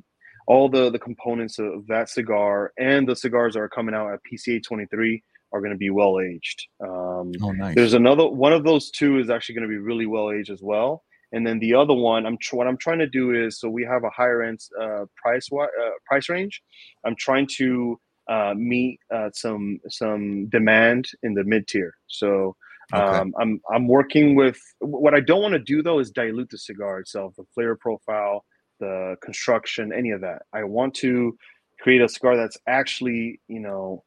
[0.46, 4.20] all the the components of that cigar and the cigars that are coming out at
[4.30, 5.22] PCA 23
[5.52, 6.66] are going to be well aged.
[6.80, 7.74] Um, oh, nice.
[7.74, 10.62] There's another one of those two is actually going to be really well aged as
[10.62, 11.02] well.
[11.32, 13.84] And then the other one, I'm tr- what I'm trying to do is so we
[13.84, 15.66] have a higher end uh, price uh,
[16.04, 16.62] price range.
[17.04, 21.94] I'm trying to uh, meet uh, some some demand in the mid tier.
[22.06, 22.56] So
[22.94, 23.02] okay.
[23.02, 26.58] um, I'm I'm working with what I don't want to do though is dilute the
[26.58, 28.44] cigar itself, the flavor profile,
[28.80, 30.42] the construction, any of that.
[30.52, 31.36] I want to
[31.80, 34.04] create a cigar that's actually you know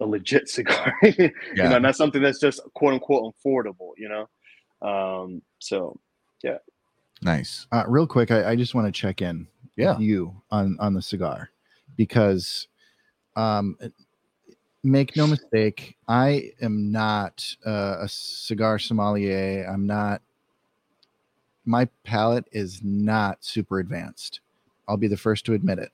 [0.00, 0.94] a legit cigar.
[1.02, 1.68] you yeah.
[1.68, 3.90] know, not something that's just quote unquote affordable.
[3.96, 5.98] You know, um, so
[6.42, 6.58] yeah.
[7.22, 7.66] Nice.
[7.72, 9.46] Uh, real quick, I, I just want to check in.
[9.76, 9.98] Yeah.
[9.98, 11.50] you on on the cigar
[11.96, 12.68] because,
[13.34, 13.76] um,
[14.84, 19.66] make no mistake, I am not uh, a cigar sommelier.
[19.68, 20.22] I'm not.
[21.64, 24.40] My palate is not super advanced.
[24.86, 25.92] I'll be the first to admit it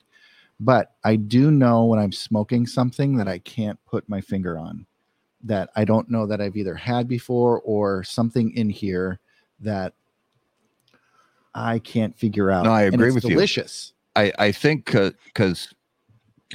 [0.61, 4.87] but I do know when I'm smoking something that I can't put my finger on,
[5.43, 9.18] that I don't know that I've either had before or something in here
[9.61, 9.95] that
[11.55, 12.64] I can't figure out.
[12.64, 13.95] No, I agree with delicious.
[14.16, 14.23] you.
[14.23, 15.75] I I think because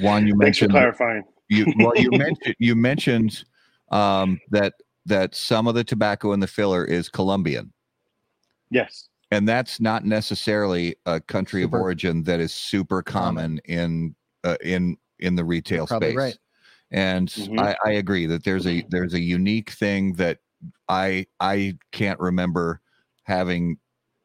[0.00, 1.24] Juan, you mentioned clarifying.
[1.48, 3.44] You well, you mentioned you mentioned
[3.90, 4.74] um, that
[5.06, 7.72] that some of the tobacco in the filler is Colombian.
[8.70, 11.76] Yes and that's not necessarily a country super.
[11.76, 14.14] of origin that is super common in
[14.44, 16.38] uh, in in the retail space right.
[16.90, 17.58] and mm-hmm.
[17.58, 20.38] I, I agree that there's a there's a unique thing that
[20.88, 22.80] i i can't remember
[23.24, 23.78] having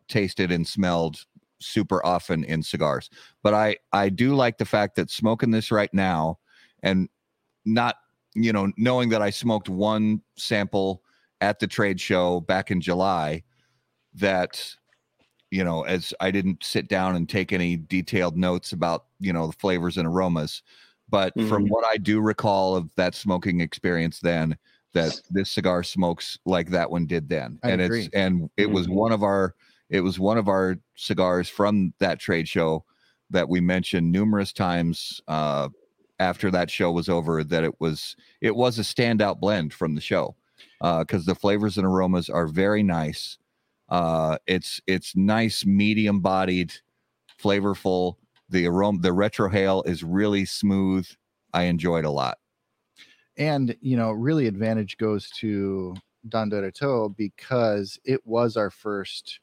[0.07, 1.25] tasted and smelled
[1.59, 3.09] super often in cigars
[3.43, 6.37] but i i do like the fact that smoking this right now
[6.83, 7.07] and
[7.65, 7.97] not
[8.33, 11.03] you know knowing that i smoked one sample
[11.39, 13.43] at the trade show back in july
[14.15, 14.75] that
[15.51, 19.47] you know, as I didn't sit down and take any detailed notes about, you know,
[19.47, 20.63] the flavors and aromas.
[21.09, 21.49] But mm-hmm.
[21.49, 24.57] from what I do recall of that smoking experience then,
[24.93, 27.59] that this cigar smokes like that one did then.
[27.63, 28.05] I and agree.
[28.05, 28.73] it's and it mm-hmm.
[28.73, 29.55] was one of our
[29.89, 32.85] it was one of our cigars from that trade show
[33.29, 35.69] that we mentioned numerous times uh,
[36.19, 40.01] after that show was over that it was it was a standout blend from the
[40.01, 40.35] show
[40.79, 43.37] because uh, the flavors and aromas are very nice
[43.91, 46.73] uh, it's it's nice, medium bodied,
[47.39, 48.15] flavorful.
[48.49, 51.07] The aroma, the retrohale is really smooth.
[51.53, 52.39] I enjoyed a lot.
[53.37, 55.95] And you know, really, advantage goes to
[56.29, 59.41] Don Dorato because it was our first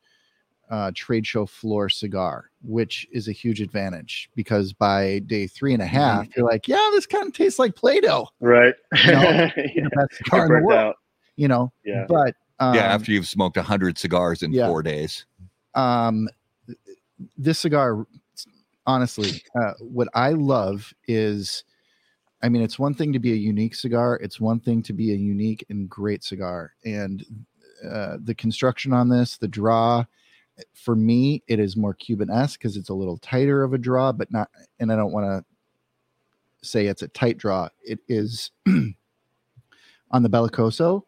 [0.70, 5.82] uh, trade show floor cigar, which is a huge advantage because by day three and
[5.82, 6.32] a half, mm-hmm.
[6.36, 8.28] you're like, yeah, this kind of tastes like Play-Doh.
[8.40, 8.74] Right.
[9.04, 9.50] You know, yeah.
[9.56, 10.78] the best cigar in the world.
[10.78, 10.96] Out.
[11.36, 12.04] You know, yeah.
[12.08, 14.66] but um, yeah, after you've smoked a hundred cigars in yeah.
[14.66, 15.26] four days.
[15.74, 16.28] Um,
[17.36, 18.06] this cigar,
[18.86, 21.64] honestly, uh, what I love is,
[22.42, 24.16] I mean, it's one thing to be a unique cigar.
[24.16, 26.72] It's one thing to be a unique and great cigar.
[26.84, 27.24] And
[27.88, 30.04] uh, the construction on this, the draw,
[30.74, 34.12] for me, it is more Cuban esque because it's a little tighter of a draw,
[34.12, 34.48] but not.
[34.80, 37.68] And I don't want to say it's a tight draw.
[37.82, 41.04] It is on the Belicoso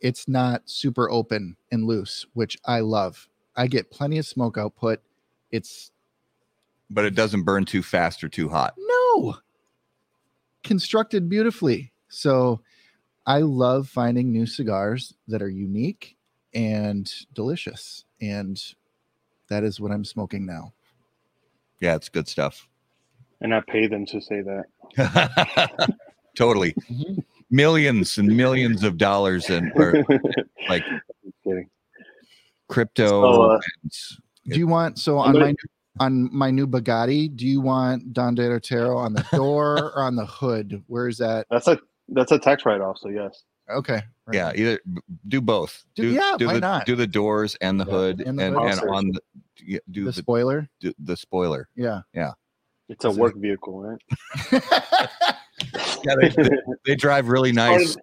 [0.00, 3.28] it's not super open and loose, which I love.
[3.56, 5.00] I get plenty of smoke output.
[5.50, 5.90] It's
[6.90, 8.74] but it doesn't burn too fast or too hot.
[8.78, 9.36] No.
[10.64, 11.92] Constructed beautifully.
[12.08, 12.60] So
[13.26, 16.16] I love finding new cigars that are unique
[16.54, 18.04] and delicious.
[18.22, 18.62] And
[19.48, 20.72] that is what I'm smoking now.
[21.80, 22.68] Yeah, it's good stuff.
[23.40, 25.94] And I pay them to say that.
[26.34, 26.72] totally.
[26.90, 27.20] Mm-hmm.
[27.50, 29.72] Millions and millions of dollars and
[30.68, 30.84] like
[32.68, 33.08] crypto.
[33.08, 33.60] So, uh,
[34.46, 35.54] do you want so on my
[36.00, 37.34] on my new Bugatti?
[37.34, 40.82] Do you want Don De on the door or on the hood?
[40.86, 41.46] Where is that?
[41.50, 41.78] That's a
[42.08, 42.98] that's a tax write off.
[42.98, 43.42] So yes.
[43.70, 44.00] Okay.
[44.26, 44.34] right.
[44.34, 44.80] Yeah, either
[45.28, 45.84] do both.
[45.94, 46.86] Do- yeah, do why the, not?
[46.86, 48.88] Do the doors and the Yeah, hood and and the and, hood.
[48.88, 49.20] on the
[49.64, 50.68] yeah, do The the, spoiler.
[50.80, 51.68] do the spoiler.
[51.76, 52.00] Yeah.
[52.14, 52.32] Yeah.
[52.88, 54.00] It's a So- work vehicle, right?
[56.04, 56.50] Yeah, they, they,
[56.86, 57.96] they drive really nice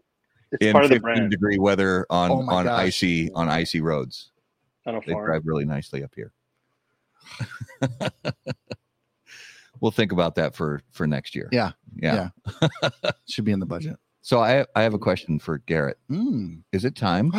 [0.51, 2.79] It's in part of the 15 degree weather on Oh on gosh.
[2.79, 4.31] icy on icy roads.
[4.85, 5.25] on a They farm.
[5.25, 6.31] drive really nicely up here.
[9.81, 11.49] we'll think about that for for next year.
[11.51, 11.71] Yeah.
[11.95, 12.29] Yeah.
[13.29, 13.97] Should be in the budget.
[14.21, 15.97] So I I have a question for Garrett.
[16.09, 16.61] Mm.
[16.71, 17.31] Is it time?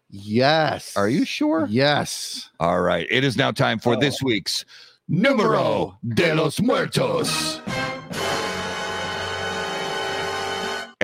[0.10, 0.96] yes.
[0.96, 1.66] Are you sure?
[1.68, 2.50] Yes.
[2.60, 3.06] All right.
[3.10, 4.00] It is now time for Oh.
[4.00, 4.64] this week's
[5.08, 7.60] Numero de los Muertos.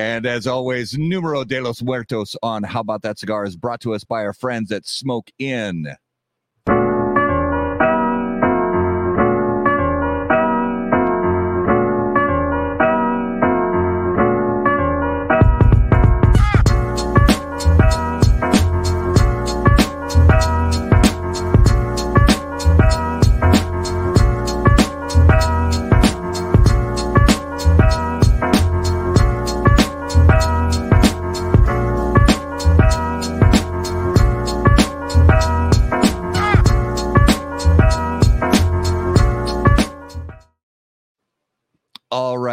[0.01, 3.93] And as always, Numero de los Muertos on How About That Cigar is brought to
[3.93, 5.95] us by our friends at Smoke Inn.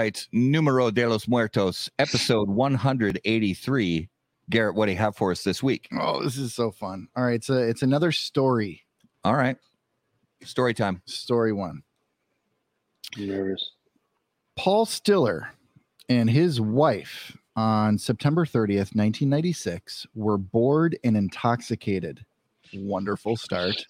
[0.07, 0.27] All right.
[0.31, 4.07] Numero de los Muertos, episode 183.
[4.49, 5.89] Garrett, what do you have for us this week?
[5.99, 7.09] Oh, this is so fun.
[7.17, 7.33] All right.
[7.33, 8.85] It's a it's another story.
[9.25, 9.57] All right.
[10.45, 11.01] Story time.
[11.07, 11.81] Story one.
[13.17, 13.71] I'm nervous.
[14.55, 15.49] Paul Stiller
[16.07, 22.23] and his wife on September 30th, 1996, were bored and intoxicated.
[22.73, 23.85] Wonderful start.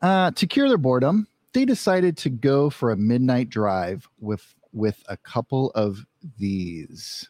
[0.00, 5.02] Uh, to cure their boredom, they decided to go for a midnight drive with with
[5.08, 6.04] a couple of
[6.38, 7.28] these,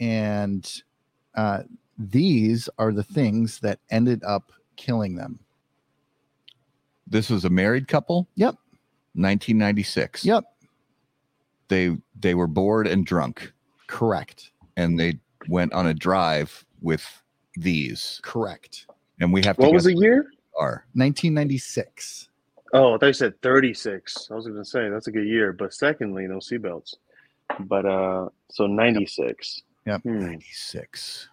[0.00, 0.82] and
[1.36, 1.62] uh,
[1.98, 5.38] these are the things that ended up killing them.
[7.06, 8.28] This was a married couple?
[8.34, 8.56] Yep.
[9.14, 10.24] 1996.
[10.24, 10.44] Yep,
[11.68, 13.52] They they were bored and drunk
[13.86, 15.18] correct, and they
[15.48, 17.04] went on a drive with
[17.54, 18.20] these.
[18.22, 18.86] correct.
[19.20, 20.26] And we have to What was the year?
[20.52, 20.84] what are.
[20.92, 22.28] 1996.
[22.72, 24.28] Oh, I thought you said 36.
[24.30, 26.94] I was going to say that's a good year, but secondly, no seatbelts.
[27.60, 29.62] But uh, so 96.
[29.86, 30.02] Yep.
[30.02, 30.20] Hmm.
[30.20, 31.28] 96.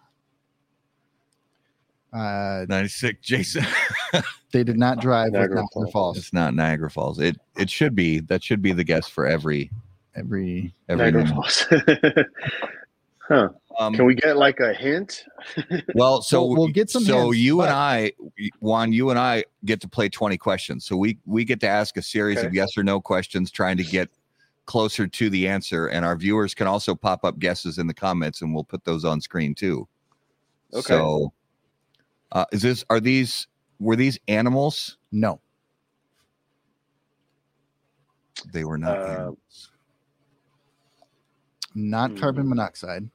[2.12, 3.66] Uh, 96 Jason.
[4.52, 5.90] they did not drive Niagara Niagara Falls.
[5.92, 6.18] Falls.
[6.18, 7.18] it's not Niagara Falls.
[7.18, 8.20] It it should be.
[8.20, 9.70] That should be the guess for every
[10.16, 11.26] Every every Niagara.
[11.26, 11.66] Falls.
[13.28, 13.48] huh.
[13.78, 15.24] Um, Can we get like a hint?
[15.94, 18.12] Well, so We'll- we'll get some So hints, you and I,
[18.60, 20.84] Juan, you and I get to play twenty questions.
[20.84, 23.84] So we we get to ask a series of yes or no questions, trying to
[23.84, 24.08] get
[24.66, 25.86] closer to the answer.
[25.88, 29.04] And our viewers can also pop up guesses in the comments, and we'll put those
[29.04, 29.86] on screen too.
[30.72, 30.82] Okay.
[30.82, 31.32] So,
[32.32, 33.46] uh, is this are these
[33.80, 34.98] were these animals?
[35.12, 35.40] no,
[38.52, 38.98] They were not.
[38.98, 39.70] Uh, animals.
[41.74, 42.50] not carbon Hmm.
[42.50, 43.10] monoxide.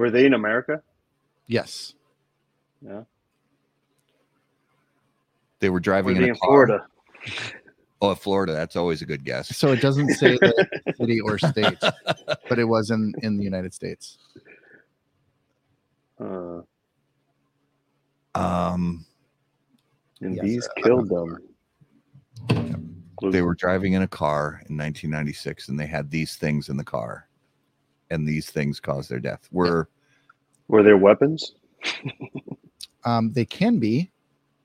[0.00, 0.82] Were they in America?
[1.46, 1.92] Yes,
[2.80, 3.02] Yeah.
[5.58, 6.48] They were Were driving they in in car.
[6.66, 6.86] Florida?
[8.00, 8.54] Oh, Florida.
[8.54, 9.54] That's always a good guess.
[9.54, 11.76] so it doesn't say the city or state,
[12.48, 14.16] but it was in in the United States.
[16.18, 16.62] Uh,
[18.34, 19.04] Um,
[20.22, 23.02] and Yes, these uh, killed them.
[23.30, 26.84] they were driving in a car in 1996 and they had these things in the
[26.84, 27.28] car
[28.10, 29.88] and these things cause their death were
[30.68, 31.54] Were there weapons?
[33.04, 34.10] Um, they can be,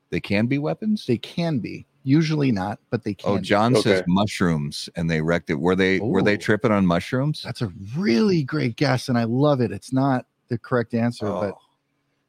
[0.09, 1.85] they can be weapons they can be.
[2.03, 3.31] Usually not, but they can.
[3.31, 3.41] oh be.
[3.43, 4.03] john says Okay.
[4.07, 8.43] mushrooms and they wrecked it were they were they tripping on mushrooms That's a really
[8.43, 9.71] great guess, and I love it.
[9.71, 11.61] It's not the correct answer, but Oh.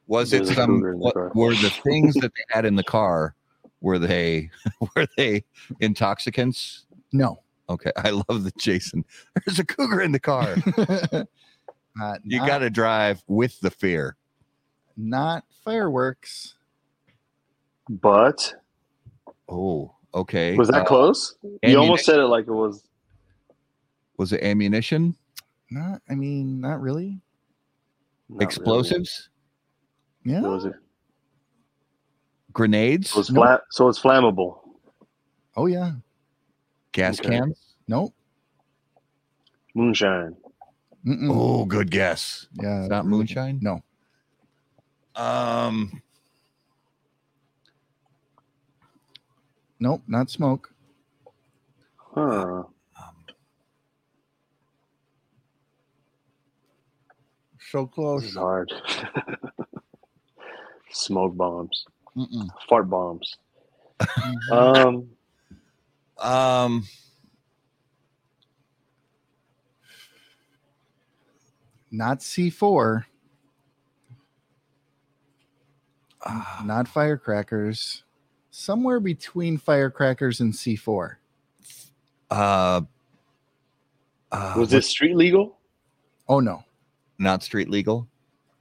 [0.06, 2.76] was There it some cougar in the what, were the things that they had in
[2.76, 3.34] the car
[3.80, 4.50] were they
[4.94, 5.44] were they
[5.80, 7.42] intoxicants no.
[7.68, 9.04] Okay i love the jason
[9.44, 10.56] there's a cougar in the car
[12.00, 14.16] uh, you got to drive with the fear
[14.96, 16.54] not fireworks.
[17.88, 18.54] But
[19.48, 21.36] oh okay was that Uh, close?
[21.62, 22.82] You almost said it like it was.
[24.16, 25.14] was it ammunition
[25.70, 27.20] Not, I mean, not really.
[28.28, 28.44] not really.
[28.44, 29.28] explosives
[30.24, 30.40] Yeah.
[30.40, 30.74] What was it?
[32.52, 33.44] grenades So it's Nope.
[33.44, 33.60] flat.
[33.70, 34.60] So it's flammable.
[35.56, 35.92] Oh yeah.
[36.96, 37.28] Gas okay.
[37.28, 37.58] cans?
[37.86, 38.14] Nope.
[39.74, 40.34] Moonshine.
[41.28, 42.48] Oh, good guess.
[42.54, 42.80] Yeah.
[42.80, 43.58] It's not moonshine?
[43.60, 43.82] No.
[45.14, 46.00] Um.
[49.78, 50.72] Nope, not smoke.
[52.14, 52.62] Huh.
[57.70, 58.22] So close.
[58.22, 58.72] This is hard.
[60.92, 61.84] smoke bombs.
[62.16, 62.48] Mm-mm.
[62.66, 63.36] Fart bombs.
[64.00, 64.52] Mm-hmm.
[64.52, 65.15] um
[66.18, 66.86] um,
[71.90, 73.04] not C4,
[76.24, 78.02] ah, not firecrackers.
[78.50, 81.16] Somewhere between firecrackers and C4.
[82.30, 82.80] uh,
[84.32, 85.58] uh, was it street legal?
[86.28, 86.64] Oh no.
[87.18, 88.08] not street legal?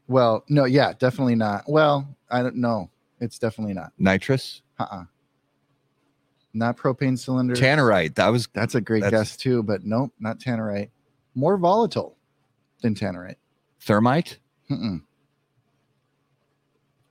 [0.08, 1.64] Well, no, yeah, definitely not.
[1.68, 2.90] Well, I don't know.
[3.20, 3.92] It's definitely not.
[3.98, 4.62] Nitrous?
[4.78, 5.06] Uh-uh.
[6.56, 7.54] Not propane cylinder.
[7.54, 8.16] Tannerite.
[8.16, 10.90] That was That's a great That's- guess too, but nope, not tannerite.
[11.36, 12.16] More volatile
[12.82, 13.36] than tannerite.
[13.82, 14.40] thermite.
[14.72, 15.02] Mm-mm.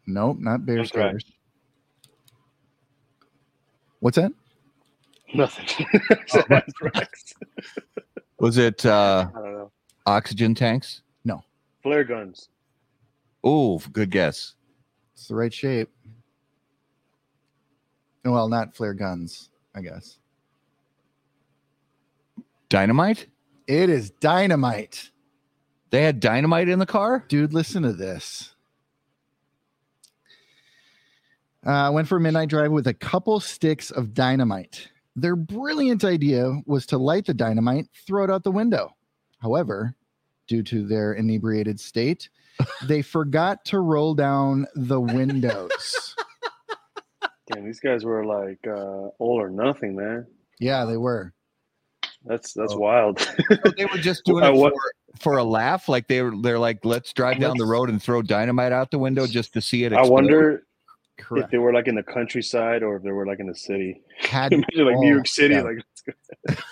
[0.07, 1.24] Nope, not bear Anthrax.
[1.24, 1.24] stars.
[4.01, 4.32] What's that?
[5.34, 5.86] Nothing.
[6.34, 6.61] Oh.
[8.38, 9.70] Was it uh, I don't know.
[10.07, 11.03] oxygen tanks?
[11.24, 11.42] No.
[11.82, 12.49] Flare guns.
[13.42, 14.55] Oh, good guess.
[15.14, 15.88] It's the right shape.
[18.25, 20.18] Well, not flare guns, I guess.
[22.68, 23.27] Dynamite?
[23.66, 25.11] It is dynamite.
[25.91, 27.25] They had dynamite in the car?
[27.29, 28.55] Dude, listen to this.
[31.64, 34.89] Uh, went for a midnight drive with a couple sticks of dynamite.
[35.16, 38.97] Their brilliant idea was to light the dynamite, throw it out the window.
[39.41, 39.95] However,
[40.47, 42.29] due to their inebriated state,
[42.85, 46.14] they forgot to roll down the windows.
[47.53, 50.26] Damn, these guys were like uh, all or nothing, man.
[50.61, 51.32] yeah, they were.
[52.24, 52.78] That's that's Oh.
[52.78, 53.18] wild.
[53.76, 54.72] they were just doing it for,
[55.20, 55.88] for a laugh.
[55.88, 58.99] Like they were, they're like, let's drive down the road and throw dynamite out the
[58.99, 59.92] window just to see it.
[59.92, 60.14] I explode.
[60.14, 60.62] wonder
[61.36, 64.01] if they were like in the countryside or if they were like in the city.
[64.20, 65.62] Had Imagine like New oh, York City, yeah.
[65.62, 66.59] like.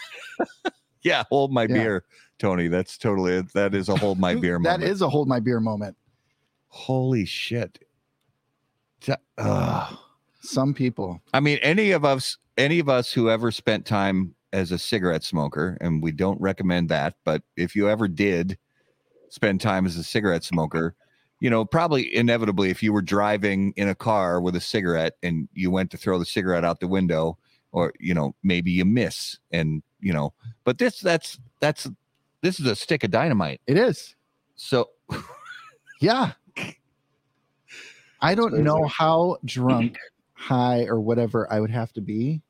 [1.02, 1.66] Yeah, hold my Yeah.
[1.74, 2.04] beer,
[2.38, 2.68] Tony.
[2.68, 4.84] That's totally that is a hold my beer that moment.
[4.84, 5.96] is a hold my beer moment.
[6.68, 7.84] holy shit.
[9.00, 9.98] Th- ugh.
[10.42, 11.20] Some people.
[11.32, 15.24] I mean, any of us, any of us who ever spent time as a cigarette
[15.24, 18.58] smoker, and we don't recommend that, but if you ever did
[19.30, 20.94] spend time as a cigarette smoker,
[21.40, 25.48] you know, probably inevitably, if you were driving in a car with a cigarette and
[25.54, 27.38] you went to throw the cigarette out the window,
[27.72, 30.34] or you know, maybe you miss, and you know,
[30.64, 31.88] but this, that's that's
[32.42, 33.60] this is a stick of dynamite.
[33.66, 34.14] It is.
[34.56, 34.90] So
[36.02, 36.32] Yeah.
[38.20, 39.98] I don't know how drunk,
[40.42, 42.42] high, or whatever I would have to be.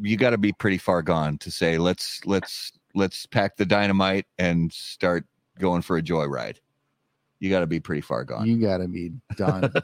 [0.00, 4.26] you got to be pretty far gone to say let's let's let's pack the dynamite
[4.38, 5.24] and start
[5.58, 6.56] going for a joyride.
[7.38, 8.46] You got to be pretty far gone.
[8.46, 9.72] You got to be done.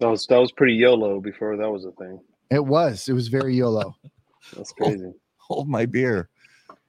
[0.00, 2.18] That was that was pretty YOLO before that was a thing.
[2.50, 3.06] it was.
[3.06, 3.94] It was very YOLO.
[4.56, 5.12] That's crazy.
[5.36, 6.30] Hold my beer.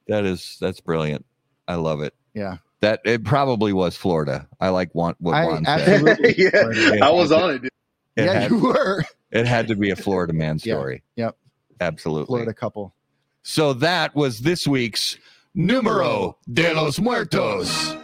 [0.07, 1.25] That is that's brilliant.
[1.67, 2.13] I love it.
[2.33, 2.59] Yeah.
[2.79, 4.47] That it probably was Florida.
[4.61, 5.89] I like want what I Juan said.
[5.89, 6.35] absolutely.
[6.97, 7.61] yeah, I was on it.
[7.63, 7.71] Dude.
[8.15, 9.03] It, yeah, had, you were.
[9.31, 10.75] It had to be a Florida man Yeah.
[10.75, 11.03] story.
[11.15, 11.35] Yep.
[11.79, 12.25] Absolutely.
[12.27, 12.93] Florida couple.
[13.43, 15.17] So that was this week's
[15.55, 17.95] Numero de los Muertos.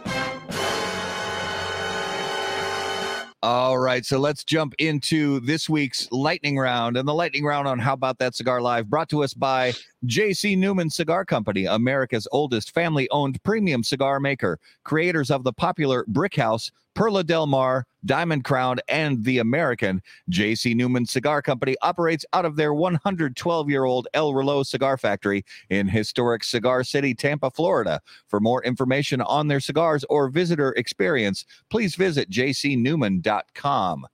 [3.40, 6.96] All right, so let's jump into this week's lightning round.
[6.96, 9.74] And the lightning round on How About That Cigar Live brought to us by
[10.06, 16.04] JC Newman Cigar Company, America's oldest family owned premium cigar maker, creators of the popular
[16.06, 20.00] Brick House, Perla Del Mar, Diamond Crown, and The American.
[20.30, 25.44] JC Newman Cigar Company operates out of their 112 year old El Reloj Cigar Factory
[25.70, 28.00] in historic Cigar City, Tampa, Florida.
[28.28, 34.06] For more information on their cigars or visitor experience, please visit jcnewman.com.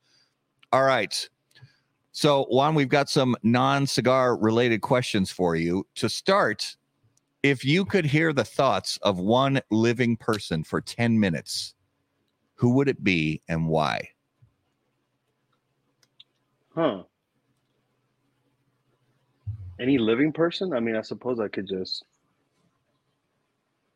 [0.72, 1.28] All right.
[2.16, 5.84] So, Juan, we've got some non cigar related questions for you.
[5.96, 6.76] To start,
[7.42, 11.74] if you could hear the thoughts of one living person for 10 minutes,
[12.54, 14.10] who would it be and why?
[16.72, 17.02] Huh.
[19.80, 20.72] Any living person?
[20.72, 22.04] I mean, I suppose I could just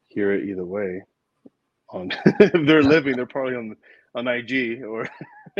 [0.08, 1.04] hear it either way.
[1.90, 3.76] On if they're living, they're probably on
[4.16, 5.08] on IG or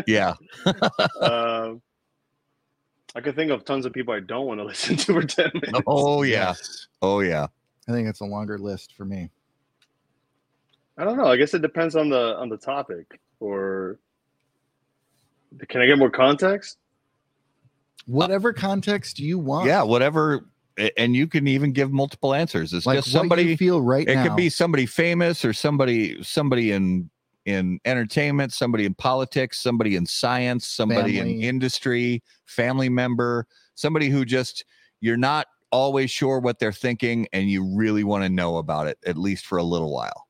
[0.09, 0.34] Yeah.
[1.20, 1.80] um,
[3.14, 5.50] I could think of tons of people I don't want to listen to for ten
[5.54, 5.80] minutes.
[5.86, 6.54] Oh, yeah.
[7.02, 7.46] Oh, yeah.
[7.88, 9.30] I think it's a longer list for me.
[10.98, 11.26] I don't know.
[11.26, 13.20] I guess it depends on the on the topic.
[13.40, 13.98] Or
[15.68, 16.76] can I get more context?
[18.06, 19.66] Whatever context you want.
[19.68, 19.82] Yeah.
[19.82, 20.46] Whatever.
[20.96, 22.72] And you can even give multiple answers.
[22.72, 23.44] It's Like just what somebody.
[23.44, 24.24] you feel right it now.
[24.26, 27.11] could be somebody famous or somebody somebody in
[27.49, 34.24] in entertainment somebody in politics somebody in science somebody in industry family member somebody who
[34.24, 34.64] just
[35.01, 38.99] you're not always sure what they're thinking and you really want to know about it
[39.07, 40.26] at least for a little while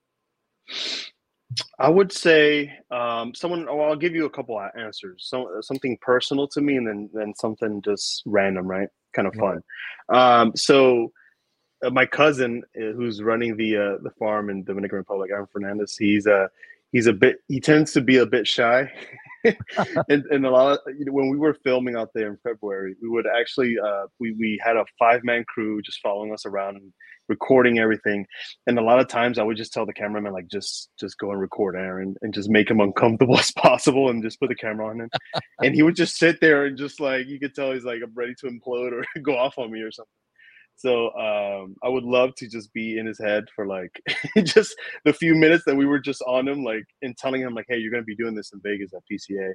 [1.78, 3.64] I would say um, someone.
[3.64, 5.24] Well, I'll give you a couple of answers.
[5.28, 8.88] So, something personal to me, and then then something just random, right?
[9.14, 9.62] Kind of fun.
[10.10, 11.10] Um, so,
[11.84, 15.96] uh, my cousin, uh, who's running the uh, the farm in Dominican Republic, Aaron Fernandez,
[15.96, 16.48] he's a uh,
[16.92, 17.38] he's a bit.
[17.48, 18.90] He tends to be a bit shy,
[19.44, 22.94] and, and a lot of you know, when we were filming out there in February,
[23.02, 26.76] we would actually uh, we we had a five man crew just following us around
[26.76, 26.92] and
[27.28, 28.26] recording everything.
[28.66, 31.30] And a lot of times, I would just tell the cameraman like just just go
[31.30, 34.88] and record Aaron and just make him uncomfortable as possible and just put the camera
[34.88, 35.10] on him.
[35.62, 38.12] and he would just sit there and just like you could tell he's like I'm
[38.14, 40.08] ready to implode or go off on me or something.
[40.78, 44.00] So um, I would love to just be in his head for like
[44.44, 47.66] just the few minutes that we were just on him, like and telling him like,
[47.68, 49.54] "Hey, you're gonna be doing this in Vegas at PCA."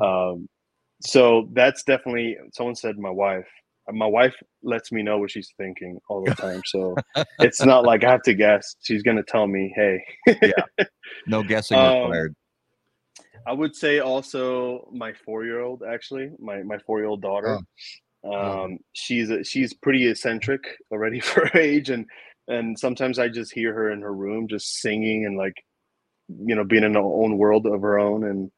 [0.00, 0.48] Um,
[1.02, 3.48] so that's definitely someone said my wife.
[3.90, 6.94] My wife lets me know what she's thinking all the time, so
[7.40, 8.76] it's not like I have to guess.
[8.80, 10.04] She's gonna tell me, "Hey."
[10.40, 10.86] yeah,
[11.26, 12.36] no guessing um, required.
[13.44, 17.58] I would say also my four year old, actually, my my four year old daughter.
[17.58, 17.62] Oh.
[18.24, 22.06] Um, she's a, she's pretty eccentric already for her age, and
[22.48, 25.64] and sometimes I just hear her in her room just singing and like,
[26.28, 28.50] you know, being in her own world of her own, and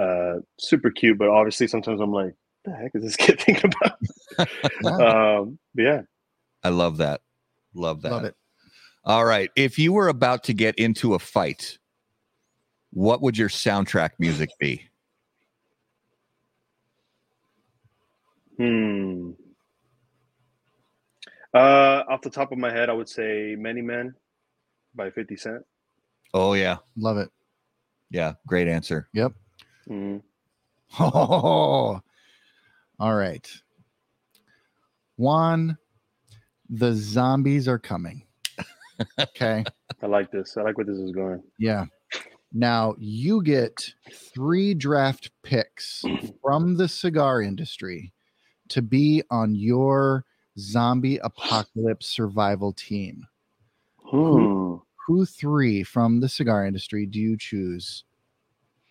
[0.00, 1.18] uh, super cute.
[1.18, 5.40] But obviously, sometimes I'm like, the heck is this kid thinking about?
[5.40, 6.02] um, yeah,
[6.62, 7.20] I love that.
[7.74, 8.12] Love that.
[8.12, 8.34] Love it.
[9.04, 11.78] All right, if you were about to get into a fight,
[12.90, 14.87] what would your soundtrack music be?
[18.58, 19.30] Hmm.
[21.54, 24.14] Uh, off the top of my head, I would say "Many Men"
[24.94, 25.62] by Fifty Cent.
[26.34, 27.30] Oh yeah, love it.
[28.10, 29.08] Yeah, great answer.
[29.14, 29.32] Yep.
[29.88, 30.22] Mm.
[30.98, 32.00] Oh,
[33.00, 33.50] all right.
[35.16, 35.76] Juan,
[36.68, 38.24] the zombies are coming.
[39.20, 39.64] Okay.
[40.02, 40.56] I like this.
[40.56, 41.40] I like where this is going.
[41.56, 41.84] Yeah.
[42.52, 43.94] Now you get
[44.34, 46.04] three draft picks
[46.42, 48.12] from the cigar industry
[48.70, 50.24] to be on your
[50.58, 53.26] zombie apocalypse survival team,
[53.98, 54.76] who, hmm.
[55.06, 58.04] who three from the cigar industry do you choose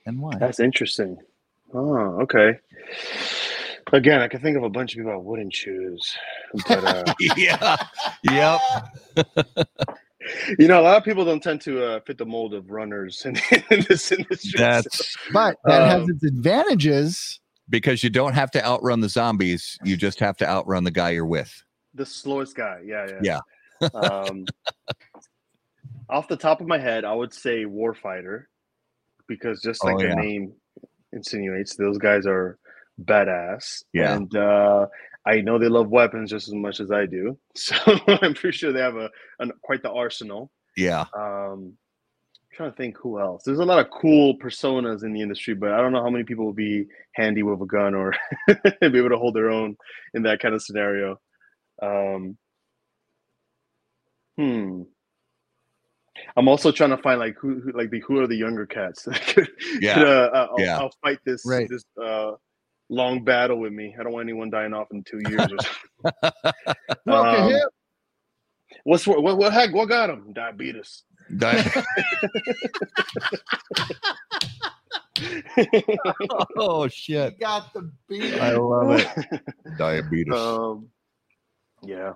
[0.08, 0.38] and why?
[0.40, 1.18] That's interesting.
[1.74, 2.58] Oh, okay.
[3.92, 6.18] Again, I can think of a bunch of people I wouldn't choose.
[6.68, 7.76] But, uh, yeah.
[8.24, 8.62] Yep.
[10.60, 13.26] you know, a lot of people don't tend to uh, fit the mold of runners
[13.26, 13.36] in,
[13.70, 14.58] in this industry.
[14.58, 15.20] That's, so.
[15.34, 19.78] but that um, has its advantages because you don't have to outrun the zombies.
[19.84, 21.64] You just have to outrun the guy you're with.
[21.94, 22.82] The slowest guy.
[22.86, 23.08] Yeah.
[23.22, 23.40] Yeah.
[23.82, 23.88] yeah.
[23.94, 24.46] um,
[26.10, 28.46] off the top of my head, I would say Warfighter
[29.28, 30.54] because just like oh, the name
[31.12, 32.58] insinuates, those guys are
[33.04, 33.84] badass.
[33.94, 34.16] Yeah.
[34.16, 34.88] And uh,
[35.26, 37.38] I know they love weapons just as much as I do.
[37.56, 37.76] So
[38.08, 39.10] I'm pretty sure they have a,
[39.40, 40.52] a quite the arsenal.
[40.76, 41.06] Yeah.
[41.18, 41.74] Um,
[42.58, 43.44] trying to think who else.
[43.44, 46.24] There's a lot of cool personas in the industry, but I don't know how many
[46.24, 48.16] people will be handy with a gun or
[48.48, 49.78] be able to hold their own
[50.16, 51.20] in that kind of scenario.
[51.82, 52.38] Um,
[54.38, 54.82] hmm.
[56.36, 59.08] I'm also trying to find like who, who like the who are the younger cats.
[59.80, 59.94] yeah.
[59.94, 60.80] Could, uh, I'll, yeah.
[60.80, 61.70] I'll fight this right.
[61.70, 62.32] this uh,
[62.90, 63.96] long battle with me.
[64.00, 65.48] I don't want anyone dying off in two years.
[67.06, 67.54] Or um,
[68.84, 69.76] what's what, what what heck?
[69.76, 70.34] What got him?
[70.34, 71.04] Diabetes.
[76.58, 77.34] oh shit!
[77.34, 78.36] He got the beat.
[78.36, 79.42] I love it.
[79.78, 80.34] Diabetes.
[80.34, 80.88] Um,
[81.84, 82.14] yeah.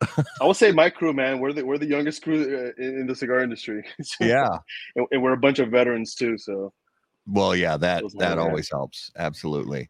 [0.40, 1.40] I would say my crew, man.
[1.40, 3.84] We're the we're the youngest crew uh, in, in the cigar industry.
[4.20, 4.58] yeah,
[4.94, 6.36] and, and, we're a bunch of veterans too.
[6.36, 6.72] So,
[7.26, 9.10] well, yeah, that that always helps.
[9.16, 9.88] Absolutely,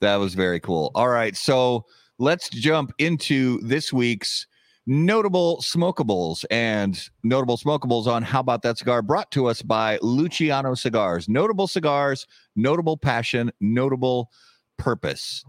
[0.00, 0.90] that was very cool.
[0.94, 1.86] All right, so
[2.18, 4.46] let's jump into this week's
[4.88, 10.74] notable smokables and notable smokables on How About That Cigar brought to us by Luciano
[10.74, 11.28] Cigars.
[11.28, 14.30] Notable cigars, notable passion, notable
[14.78, 15.44] purpose.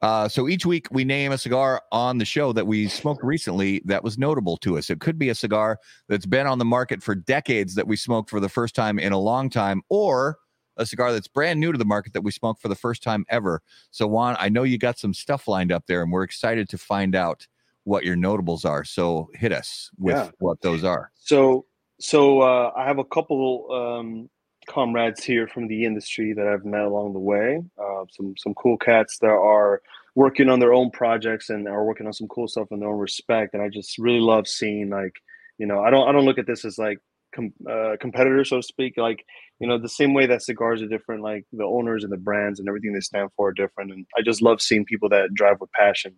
[0.00, 3.82] Uh, so each week we name a cigar on the show that we smoked recently
[3.84, 4.88] that was notable to us.
[4.88, 5.78] It could be a cigar
[6.08, 9.12] that's been on the market for decades that we smoked for the first time in
[9.12, 10.38] a long time, or
[10.78, 13.26] a cigar that's brand new to the market that we smoked for the first time
[13.28, 13.60] ever.
[13.90, 16.78] So Juan, I know you got some stuff lined up there, and we're excited to
[16.78, 17.46] find out
[17.84, 18.84] what your notables are.
[18.84, 20.30] So hit us with yeah.
[20.38, 21.10] what those are.
[21.16, 21.66] So,
[22.00, 24.30] so uh, I have a couple um,
[24.68, 27.60] comrades here from the industry that I've met along the way.
[27.76, 29.82] Uh, some some cool cats that are
[30.14, 32.98] working on their own projects and are working on some cool stuff in their own
[32.98, 33.54] respect.
[33.54, 35.14] And I just really love seeing like,
[35.58, 36.98] you know, I don't I don't look at this as like
[37.34, 38.96] com- uh, competitors, so to speak.
[38.96, 39.24] Like,
[39.58, 42.60] you know, the same way that cigars are different, like the owners and the brands
[42.60, 43.92] and everything they stand for are different.
[43.92, 46.16] And I just love seeing people that drive with passion.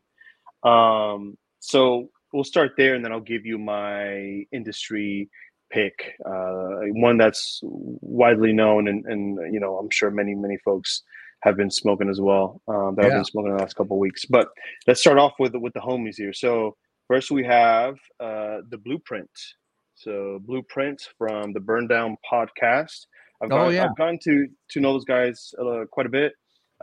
[0.63, 5.31] Um, so we'll start there, and then I'll give you my industry
[5.71, 5.95] pick,
[6.27, 11.03] uh, one that's widely known, and, and you know, I'm sure many many folks
[11.43, 12.61] have been smoking as well.
[12.69, 14.25] Um, that I've been smoking the last couple of weeks.
[14.27, 14.49] But
[14.87, 16.33] let's start off with with the homies here.
[16.33, 16.77] So
[17.09, 19.31] first we have uh, the Blueprint.
[19.95, 23.07] So Blueprint from the Burn Down podcast.
[23.43, 23.85] I've, Oh, got, yeah.
[23.87, 26.33] I've gotten to to know those guys uh, quite a bit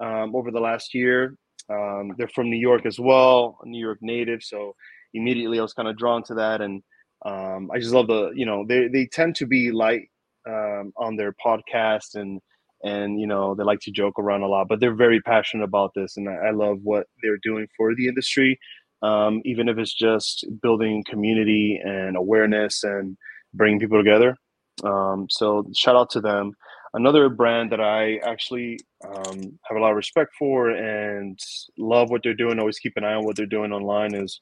[0.02, 1.36] um, over the last year.
[1.70, 4.44] Um, they're from New York as well, New York native.
[4.44, 4.76] So
[5.14, 6.82] immediately I was kind of drawn to that, and
[7.26, 10.10] um, I just love the you know they they tend to be light
[10.48, 12.42] um, on their podcast and
[12.84, 15.92] and you know they like to joke around a lot, but they're very passionate about
[15.96, 18.60] this, and I, I love what they're doing for the industry.
[19.04, 23.16] Um, even if it's just building community and awareness and
[23.54, 24.36] bringing people together.
[24.84, 26.54] Um, so shout out to them.
[26.98, 31.40] Another brand that I actually um, have a lot of respect for and
[31.78, 32.60] love what they're doing.
[32.60, 34.16] Always keep an eye on what they're doing online.
[34.16, 34.42] Is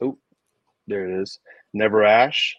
[0.00, 0.16] oh,
[0.86, 1.40] there it is.
[1.72, 2.56] Never Ash.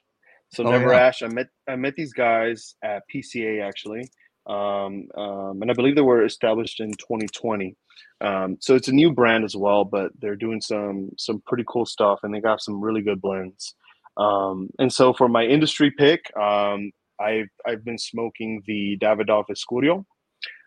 [0.50, 1.08] So Oh, Never yeah.
[1.08, 1.22] Ash.
[1.22, 4.10] I met I met these guys at PCA actually,
[4.48, 7.76] um, um, and I believe they were established in 2020.
[8.22, 11.86] Um, so it's a new brand as well, but they're doing some some pretty cool
[11.86, 13.76] stuff, and they got some really good blends.
[14.18, 20.06] Um, and so for my industry pick, um, I've I've been smoking the Davidoff Escurio.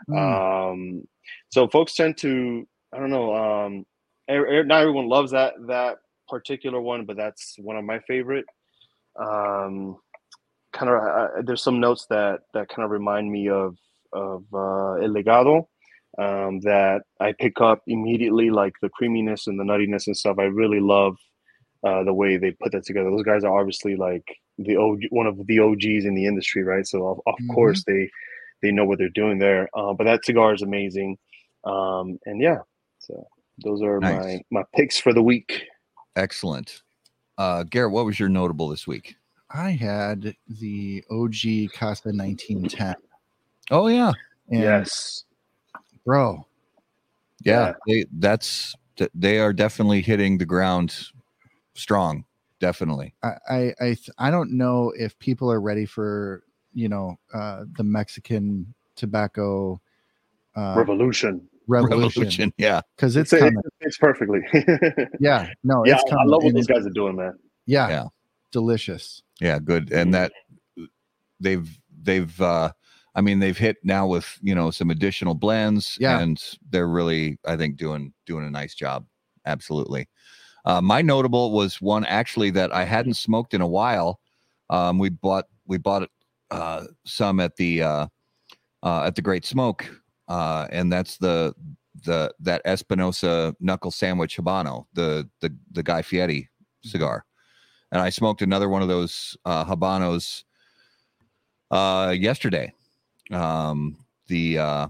[0.08, 0.72] Mm.
[0.72, 1.02] Um,
[1.50, 3.34] so folks tend to I don't know.
[3.34, 3.84] Um,
[4.30, 5.98] er- er- not everyone loves that that
[6.28, 8.46] particular one, but that's one of my favorite.
[9.18, 9.96] Um,
[10.72, 13.76] kind of uh, there's some notes that that kind of remind me of
[14.12, 15.66] of uh, El Legado
[16.18, 20.38] um, that I pick up immediately, like the creaminess and the nuttiness and stuff.
[20.38, 21.16] I really love
[21.86, 23.10] uh, the way they put that together.
[23.10, 24.24] Those guys are obviously like
[24.58, 26.86] the OG, one of the OGs in the industry, right?
[26.86, 27.54] So of, of Mhm.
[27.54, 28.10] course they
[28.60, 29.68] they know what they're doing there.
[29.72, 31.16] Uh, but that cigar is amazing,
[31.64, 32.58] um, and yeah,
[32.98, 33.26] so
[33.64, 34.42] those are Nice.
[34.50, 35.62] my my picks for the week.
[36.16, 36.82] Excellent.
[37.36, 39.14] Uh, Garrett, what was your notable this week?
[39.50, 42.96] I had the OG Casa 1910.
[43.70, 44.12] Oh yeah,
[44.50, 45.24] And yes,
[46.04, 46.44] bro,
[47.44, 47.68] yeah.
[47.68, 47.72] Yeah.
[47.86, 48.74] They that's
[49.14, 50.96] they are definitely hitting the ground
[51.74, 52.24] strong.
[52.60, 53.14] Definitely.
[53.22, 57.64] I I I, th- I don't know if people are ready for you know uh,
[57.76, 59.80] the Mexican tobacco
[60.56, 61.46] uh, revolution.
[61.68, 62.52] revolution Revolution.
[62.58, 62.80] Yeah.
[62.96, 63.62] because it's It's, coming.
[63.80, 64.40] it's perfectly.
[65.20, 67.34] yeah, no, yeah, it's I love what and those guys are doing, man.
[67.66, 68.04] Yeah, Yeah.
[68.50, 69.22] delicious.
[69.40, 69.92] Yeah, good.
[69.92, 70.32] And that
[71.40, 71.68] they've
[72.02, 72.72] they've uh
[73.14, 76.18] I mean they've hit now with, you know, some additional blends Yeah.
[76.20, 79.06] and they're really I think doing doing a nice job.
[79.46, 80.08] Absolutely.
[80.68, 84.20] Uh my notable was one actually that I hadn't smoked in a while.
[84.70, 86.08] Um we bought we bought
[86.50, 88.06] uh some at the uh
[88.82, 89.90] uh at the Great Smoke
[90.28, 91.54] uh and that's the
[92.04, 96.48] the that Espinosa knuckle sandwich habano, the the the Guy Fieri
[96.84, 97.24] cigar
[97.92, 100.44] and I smoked another one of those uh, habanos
[101.70, 102.72] uh, yesterday.
[103.30, 103.96] Um,
[104.26, 104.88] the uh,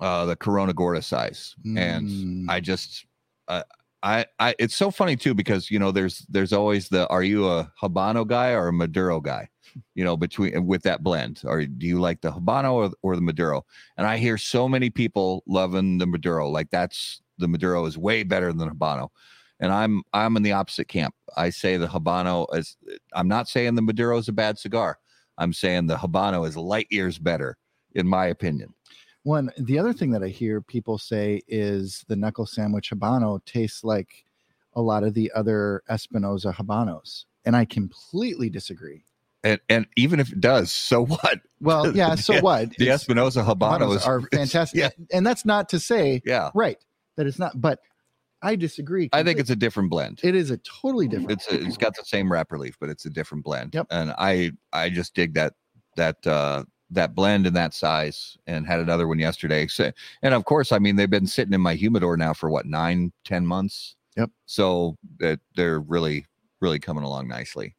[0.00, 2.46] uh, the Corona Gorda size, and Mm.
[2.48, 3.06] I just
[3.48, 3.62] uh,
[4.02, 7.48] I I it's so funny too because you know there's there's always the are you
[7.48, 9.48] a habano guy or a Maduro guy?
[9.94, 13.22] You know, between with that blend, or do you like the habano or, or the
[13.22, 13.64] Maduro?
[13.96, 18.22] And I hear so many people loving the Maduro, like that's the Maduro is way
[18.22, 19.10] better than habano
[19.60, 21.14] and I'm I'm in the opposite camp.
[21.36, 22.76] I say the Habano is.
[23.12, 24.98] I'm not saying the Maduro is a bad cigar.
[25.38, 27.56] I'm saying the Habano is light years better,
[27.94, 28.74] in my opinion.
[29.22, 33.84] One, the other thing that I hear people say is the knuckle sandwich habano tastes
[33.84, 34.24] like
[34.74, 39.04] a lot of the other Espinosa habanos, and I completely disagree.
[39.44, 41.40] And and even if it does, so what?
[41.60, 42.14] Well, yeah.
[42.14, 42.70] So what?
[42.76, 46.50] The It's- Espinosa Habano habanos is are fantastic, Yeah, and that's not to say yeah.
[46.54, 46.78] right
[47.16, 47.80] that it's not, but
[48.42, 49.10] I disagree.
[49.12, 50.20] I think it's a different blend.
[50.22, 51.32] it is a totally different.
[51.32, 53.74] It's a, it's got the same wrapper leaf, but it's a different blend.
[53.74, 53.88] Yep.
[53.90, 55.54] And I I just dig that
[55.96, 59.66] that uh that blend and that size and had another one yesterday.
[59.66, 59.92] So,
[60.22, 63.12] and of course, I mean they've been sitting in my humidor now for what nine,
[63.24, 63.96] ten months.
[64.16, 64.30] Yep.
[64.46, 66.26] So that they're really,
[66.60, 67.74] really coming along nicely.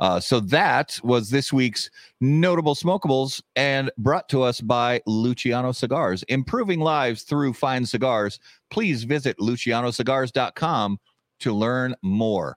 [0.00, 1.90] Uh, so that was this week's
[2.22, 8.40] notable smokables and brought to us by Luciano Cigars, improving lives through fine cigars.
[8.70, 10.98] Please visit lucianocigars.com
[11.40, 12.56] to learn more.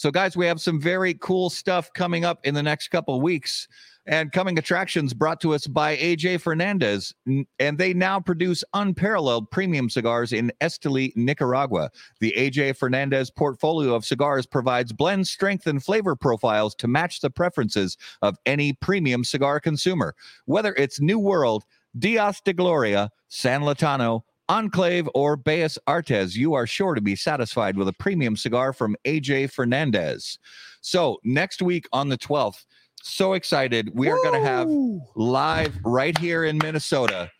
[0.00, 3.68] So, guys, we have some very cool stuff coming up in the next couple weeks.
[4.06, 7.14] And coming attractions brought to us by AJ Fernandez.
[7.58, 11.90] And they now produce unparalleled premium cigars in Esteli, Nicaragua.
[12.18, 17.28] The AJ Fernandez portfolio of cigars provides blend strength and flavor profiles to match the
[17.28, 20.14] preferences of any premium cigar consumer.
[20.46, 21.64] Whether it's New World,
[21.98, 27.76] Dias de Gloria, San Lotano, Enclave, or Bellas Artes, you are sure to be satisfied
[27.76, 30.38] with a premium cigar from AJ Fernandez.
[30.80, 32.64] So, next week on the 12th,
[33.02, 33.92] So excited.
[33.94, 34.68] We are going to have
[35.14, 37.30] live right here in Minnesota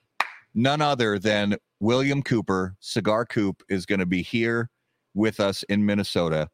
[0.54, 2.76] none other than William Cooper.
[2.80, 4.70] Cigar Coop is going to be here
[5.14, 6.48] with us in Minnesota,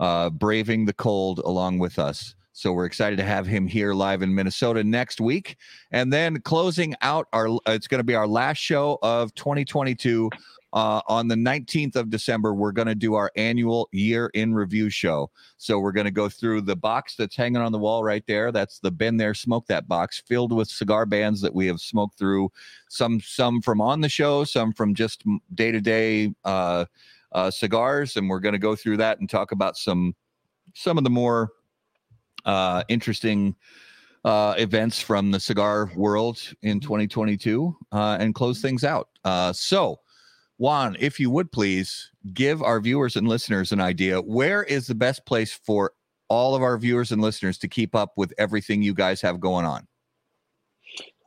[0.00, 2.34] uh, braving the cold along with us.
[2.56, 5.56] So we're excited to have him here live in Minnesota next week.
[5.90, 10.30] And then closing out our, it's going to be our last show of 2022
[10.72, 14.88] uh, on the 19th of December, we're going to do our annual year in review
[14.88, 15.32] show.
[15.56, 18.52] So we're going to go through the box that's hanging on the wall right there.
[18.52, 22.18] That's the Been There Smoke That box filled with cigar bands that we have smoked
[22.18, 22.52] through.
[22.88, 25.24] Some some from on the show, some from just
[25.56, 26.32] day to day
[27.50, 30.14] cigars, and we're going to go through that and talk about some
[30.74, 31.50] some of the more
[32.44, 33.54] uh, interesting
[34.24, 39.08] uh, events from the cigar world in 2022 uh, and close things out.
[39.24, 40.00] Uh, so
[40.58, 44.94] Juan, if you would please give our viewers and listeners an idea, where is the
[44.94, 45.92] best place for
[46.28, 49.66] all of our viewers and listeners to keep up with everything you guys have going
[49.66, 49.86] on?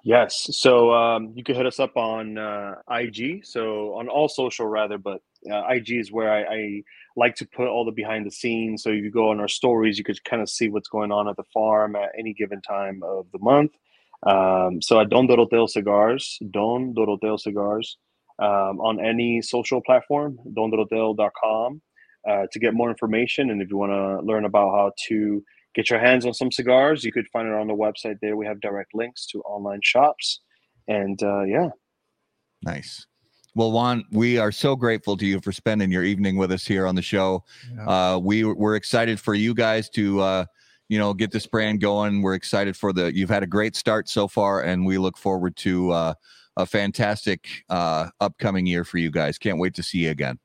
[0.03, 0.47] Yes.
[0.51, 3.45] So um, you can hit us up on uh, IG.
[3.45, 5.21] So on all social, rather, but
[5.51, 6.83] uh, IG is where I, I,
[7.15, 8.83] like to put all the behind the scenes.
[8.83, 11.27] So if you go on our stories, you could kind of see what's going on
[11.27, 13.71] at the farm at any given time of the month.
[14.21, 17.97] Um, so at Don Doroteo Cigars, Don Doroteo Cigars,
[18.39, 21.81] um, on any social platform, dondoroteo.com,
[22.29, 23.49] uh, to get more information.
[23.49, 25.43] And if you want to learn about how to
[25.73, 28.35] get your hands on some cigars, you could find it on the website there.
[28.35, 30.41] We have direct links to online shops.
[30.87, 31.69] And uh, yeah.
[32.63, 33.05] Nice.
[33.57, 36.85] Well, Juan, we are so grateful to you for spending your evening with us here
[36.85, 37.43] on the show.
[37.75, 37.89] Yeah.
[37.89, 40.45] Uh, we we're excited for you guys to uh,
[40.89, 42.21] you know get this brand going.
[42.21, 43.11] We're excited for the.
[43.15, 46.13] You've had a great start so far, and we look forward to uh,
[46.55, 49.39] a fantastic uh, upcoming year for you guys.
[49.39, 50.37] Can't wait to see you again.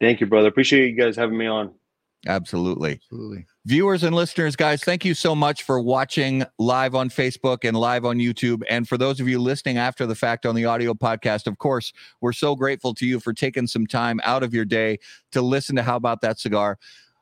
[0.00, 0.48] Thank you, brother.
[0.48, 1.72] Appreciate you guys having me on.
[2.26, 2.94] Absolutely.
[2.94, 3.46] Absolutely.
[3.68, 8.06] Viewers and listeners, guys, thank you so much for watching live on Facebook and live
[8.06, 8.62] on YouTube.
[8.70, 11.92] And for those of you listening after the fact on the audio podcast, of course,
[12.22, 15.00] we're so grateful to you for taking some time out of your day
[15.32, 16.78] to listen to How About That Cigar.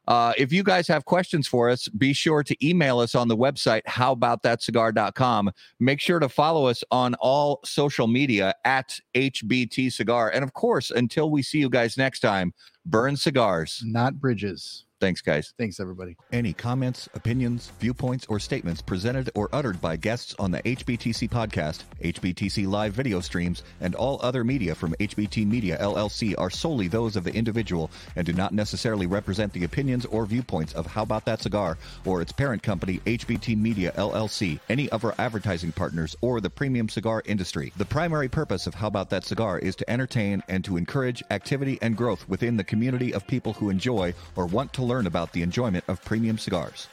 [0.06, 3.36] Uh, if you guys have questions for us, be sure to email us on the
[3.36, 5.50] website, howaboutthatcigar.com.
[5.80, 10.30] Make sure to follow us on all social media at HBT Cigar.
[10.30, 12.54] And of course, until we see you guys next time,
[12.84, 14.85] burn cigars, not bridges.
[14.98, 15.52] Thanks, guys.
[15.58, 16.16] Thanks, everybody.
[16.32, 21.82] Any comments, opinions, viewpoints, or statements presented or uttered by guests on the HBTC podcast,
[22.02, 27.14] HBTC live video streams, and all other media from HBT Media LLC are solely those
[27.14, 31.26] of the individual and do not necessarily represent the opinions or viewpoints of How About
[31.26, 36.40] That Cigar or its parent company, HBT Media LLC, any of our advertising partners, or
[36.40, 37.70] the premium cigar industry.
[37.76, 41.78] The primary purpose of How About That Cigar is to entertain and to encourage activity
[41.82, 45.42] and growth within the community of people who enjoy or want to learn about the
[45.42, 46.88] enjoyment of premium cigars.